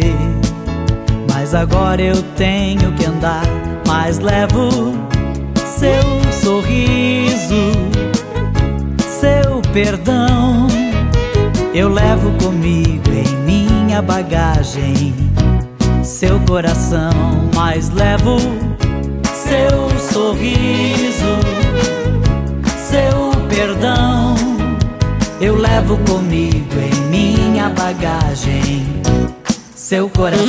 mas 1.30 1.54
agora 1.54 2.02
eu 2.02 2.24
tenho 2.38 2.94
que 2.94 3.06
andar. 3.06 3.44
Mas 3.86 4.20
levo 4.20 4.94
seu 5.66 6.32
sorriso, 6.32 7.72
seu 8.98 9.62
perdão. 9.74 10.70
Eu 11.74 11.90
levo 11.90 12.32
comigo 12.42 13.10
em 13.12 13.36
minha 13.46 14.02
bagagem 14.02 15.14
seu 16.02 16.40
coração, 16.42 17.12
mas 17.54 17.90
levo 17.90 18.38
seu 19.34 20.00
sorriso, 20.00 21.36
seu 22.78 23.32
perdão. 23.50 24.61
Eu 25.42 25.56
levo 25.56 25.98
comigo 26.06 26.76
em 26.80 27.02
minha 27.10 27.70
bagagem 27.70 28.86
seu 29.76 30.08
coração. 30.10 30.46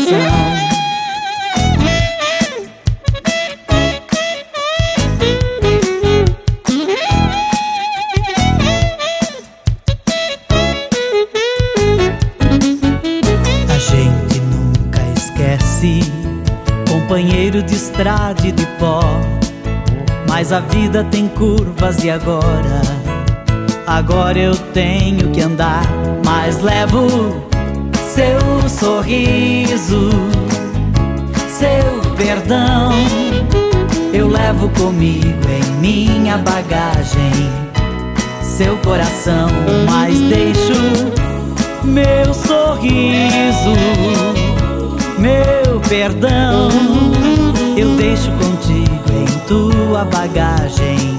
Companheiro 16.90 17.62
de 17.62 17.74
estrada 17.74 18.46
e 18.46 18.52
de 18.52 18.64
pó. 18.78 19.00
Mas 20.26 20.50
a 20.50 20.60
vida 20.60 21.04
tem 21.04 21.28
curvas 21.28 22.02
e 22.02 22.10
agora, 22.10 22.80
agora 23.86 24.38
eu 24.38 24.54
tenho 24.72 25.30
que 25.30 25.40
andar. 25.40 25.84
Mas 26.24 26.60
levo 26.60 27.06
seu 28.14 28.68
sorriso, 28.68 30.10
seu 31.48 32.14
perdão. 32.16 32.90
Eu 34.12 34.28
levo 34.28 34.68
comigo 34.70 35.48
em 35.48 35.72
minha 35.80 36.38
bagagem 36.38 37.62
seu 38.56 38.76
coração, 38.78 39.48
mas 39.86 40.18
deixo 40.20 40.72
meu 41.82 42.34
sorriso, 42.34 43.72
meu 45.18 45.80
perdão. 45.88 46.68
Eu 47.76 47.96
deixo 47.96 48.30
contigo 48.32 49.10
em 49.10 49.38
tua 49.48 50.04
bagagem, 50.04 51.18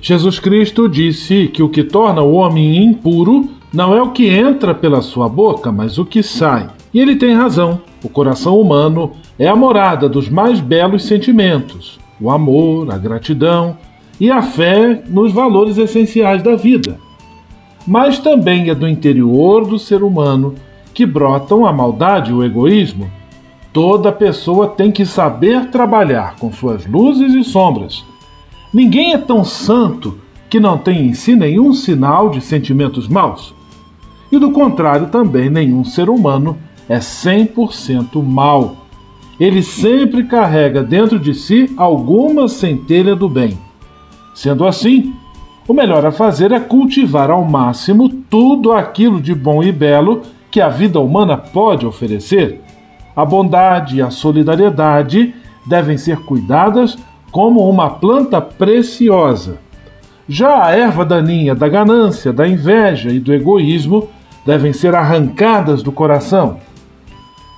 Jesus 0.00 0.38
Cristo 0.38 0.88
disse 0.88 1.48
que 1.48 1.62
o 1.62 1.68
que 1.68 1.82
torna 1.82 2.22
o 2.22 2.34
homem 2.34 2.84
impuro 2.84 3.48
não 3.72 3.94
é 3.94 4.02
o 4.02 4.10
que 4.10 4.28
entra 4.28 4.74
pela 4.74 5.02
sua 5.02 5.28
boca, 5.28 5.72
mas 5.72 5.98
o 5.98 6.04
que 6.04 6.22
sai. 6.22 6.68
E 6.94 7.00
ele 7.00 7.16
tem 7.16 7.34
razão. 7.34 7.80
O 8.02 8.08
coração 8.08 8.58
humano 8.60 9.12
é 9.38 9.48
a 9.48 9.56
morada 9.56 10.08
dos 10.08 10.28
mais 10.28 10.60
belos 10.60 11.04
sentimentos: 11.04 11.98
o 12.20 12.30
amor, 12.30 12.92
a 12.92 12.96
gratidão 12.96 13.76
e 14.20 14.30
a 14.30 14.42
fé 14.42 15.02
nos 15.08 15.32
valores 15.32 15.76
essenciais 15.76 16.42
da 16.42 16.56
vida. 16.56 16.98
Mas 17.86 18.18
também 18.18 18.70
é 18.70 18.74
do 18.74 18.88
interior 18.88 19.66
do 19.66 19.78
ser 19.78 20.02
humano 20.02 20.54
que 20.94 21.04
brotam 21.04 21.66
a 21.66 21.72
maldade 21.72 22.30
e 22.30 22.34
o 22.34 22.42
egoísmo. 22.42 23.10
Toda 23.72 24.10
pessoa 24.10 24.68
tem 24.68 24.90
que 24.90 25.04
saber 25.04 25.66
trabalhar 25.66 26.36
com 26.36 26.50
suas 26.50 26.86
luzes 26.86 27.34
e 27.34 27.44
sombras. 27.44 28.04
Ninguém 28.76 29.14
é 29.14 29.16
tão 29.16 29.42
santo 29.42 30.18
que 30.50 30.60
não 30.60 30.76
tem 30.76 31.06
em 31.06 31.14
si 31.14 31.34
nenhum 31.34 31.72
sinal 31.72 32.28
de 32.28 32.42
sentimentos 32.42 33.08
maus. 33.08 33.54
E 34.30 34.38
do 34.38 34.50
contrário, 34.50 35.06
também 35.06 35.48
nenhum 35.48 35.82
ser 35.82 36.10
humano 36.10 36.58
é 36.86 36.98
100% 36.98 38.22
mal. 38.22 38.76
Ele 39.40 39.62
sempre 39.62 40.24
carrega 40.24 40.82
dentro 40.82 41.18
de 41.18 41.32
si 41.32 41.72
alguma 41.74 42.48
centelha 42.48 43.16
do 43.16 43.30
bem. 43.30 43.56
Sendo 44.34 44.66
assim, 44.66 45.14
o 45.66 45.72
melhor 45.72 46.04
a 46.04 46.12
fazer 46.12 46.52
é 46.52 46.60
cultivar 46.60 47.30
ao 47.30 47.46
máximo 47.46 48.10
tudo 48.28 48.72
aquilo 48.72 49.22
de 49.22 49.34
bom 49.34 49.62
e 49.62 49.72
belo 49.72 50.20
que 50.50 50.60
a 50.60 50.68
vida 50.68 51.00
humana 51.00 51.38
pode 51.38 51.86
oferecer. 51.86 52.60
A 53.16 53.24
bondade 53.24 53.96
e 53.96 54.02
a 54.02 54.10
solidariedade 54.10 55.34
devem 55.66 55.96
ser 55.96 56.18
cuidadas 56.26 56.98
como 57.36 57.68
uma 57.68 57.90
planta 57.90 58.40
preciosa. 58.40 59.58
Já 60.26 60.64
a 60.64 60.70
erva 60.70 61.04
daninha 61.04 61.54
da 61.54 61.68
ganância, 61.68 62.32
da 62.32 62.48
inveja 62.48 63.10
e 63.10 63.20
do 63.20 63.30
egoísmo 63.30 64.08
devem 64.46 64.72
ser 64.72 64.94
arrancadas 64.94 65.82
do 65.82 65.92
coração. 65.92 66.56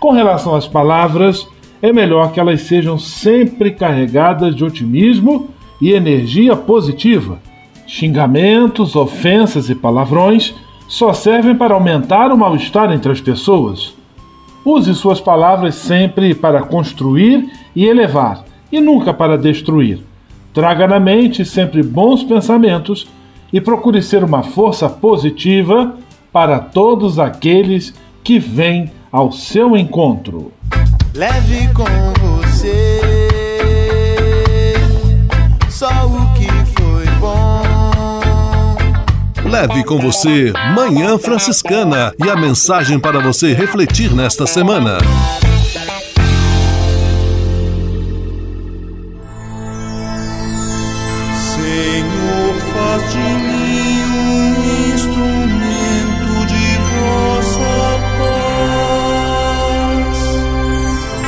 Com 0.00 0.10
relação 0.10 0.56
às 0.56 0.66
palavras, 0.66 1.46
é 1.80 1.92
melhor 1.92 2.32
que 2.32 2.40
elas 2.40 2.62
sejam 2.62 2.98
sempre 2.98 3.70
carregadas 3.70 4.56
de 4.56 4.64
otimismo 4.64 5.50
e 5.80 5.92
energia 5.92 6.56
positiva. 6.56 7.38
Xingamentos, 7.86 8.96
ofensas 8.96 9.70
e 9.70 9.76
palavrões 9.76 10.56
só 10.88 11.12
servem 11.12 11.54
para 11.54 11.74
aumentar 11.74 12.32
o 12.32 12.36
mal-estar 12.36 12.92
entre 12.92 13.12
as 13.12 13.20
pessoas. 13.20 13.94
Use 14.64 14.92
suas 14.96 15.20
palavras 15.20 15.76
sempre 15.76 16.34
para 16.34 16.62
construir 16.62 17.48
e 17.76 17.86
elevar, 17.86 18.47
e 18.70 18.80
nunca 18.80 19.12
para 19.12 19.38
destruir. 19.38 20.00
Traga 20.52 20.86
na 20.86 20.98
mente 20.98 21.44
sempre 21.44 21.82
bons 21.82 22.24
pensamentos 22.24 23.06
e 23.52 23.60
procure 23.60 24.02
ser 24.02 24.24
uma 24.24 24.42
força 24.42 24.88
positiva 24.88 25.94
para 26.32 26.58
todos 26.58 27.18
aqueles 27.18 27.94
que 28.22 28.38
vêm 28.38 28.90
ao 29.10 29.32
seu 29.32 29.76
encontro. 29.76 30.52
Leve 31.14 31.68
com 31.72 31.84
você 32.20 33.00
só 35.70 35.86
o 36.06 36.34
que 36.34 36.48
foi 36.80 37.06
bom. 37.20 37.62
Leve 39.48 39.84
com 39.84 39.98
você 39.98 40.52
Manhã 40.74 41.16
Franciscana 41.16 42.12
e 42.18 42.28
a 42.28 42.36
mensagem 42.36 42.98
para 42.98 43.20
você 43.20 43.54
refletir 43.54 44.12
nesta 44.12 44.46
semana. 44.46 44.98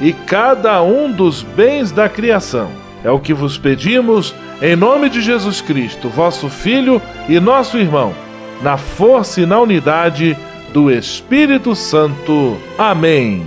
e 0.00 0.12
cada 0.12 0.82
um 0.82 1.10
dos 1.10 1.42
bens 1.42 1.92
da 1.92 2.08
criação. 2.08 2.70
É 3.02 3.10
o 3.10 3.20
que 3.20 3.34
vos 3.34 3.58
pedimos, 3.58 4.34
em 4.62 4.74
nome 4.74 5.10
de 5.10 5.20
Jesus 5.20 5.60
Cristo, 5.60 6.08
vosso 6.08 6.48
Filho 6.48 7.00
e 7.28 7.38
nosso 7.38 7.76
irmão, 7.76 8.14
na 8.62 8.76
força 8.76 9.42
e 9.42 9.46
na 9.46 9.60
unidade 9.60 10.36
do 10.72 10.90
Espírito 10.90 11.74
Santo. 11.74 12.56
Amém. 12.78 13.46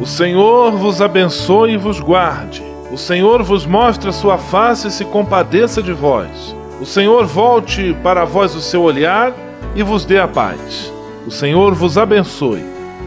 O 0.00 0.06
Senhor 0.06 0.72
vos 0.72 1.00
abençoe 1.00 1.72
e 1.72 1.76
vos 1.76 2.00
guarde. 2.00 2.62
O 2.90 2.96
Senhor 2.96 3.42
vos 3.42 3.66
mostre 3.66 4.08
a 4.08 4.12
sua 4.12 4.38
face 4.38 4.88
e 4.88 4.90
se 4.90 5.04
compadeça 5.04 5.82
de 5.82 5.92
vós. 5.92 6.56
O 6.80 6.86
Senhor 6.86 7.26
volte 7.26 7.96
para 8.02 8.24
vós 8.24 8.54
o 8.54 8.60
seu 8.60 8.82
olhar 8.82 9.32
e 9.74 9.82
vos 9.82 10.04
dê 10.04 10.18
a 10.18 10.28
paz. 10.28 10.92
O 11.26 11.30
Senhor 11.30 11.74
vos 11.74 11.98
abençoe. 11.98 12.77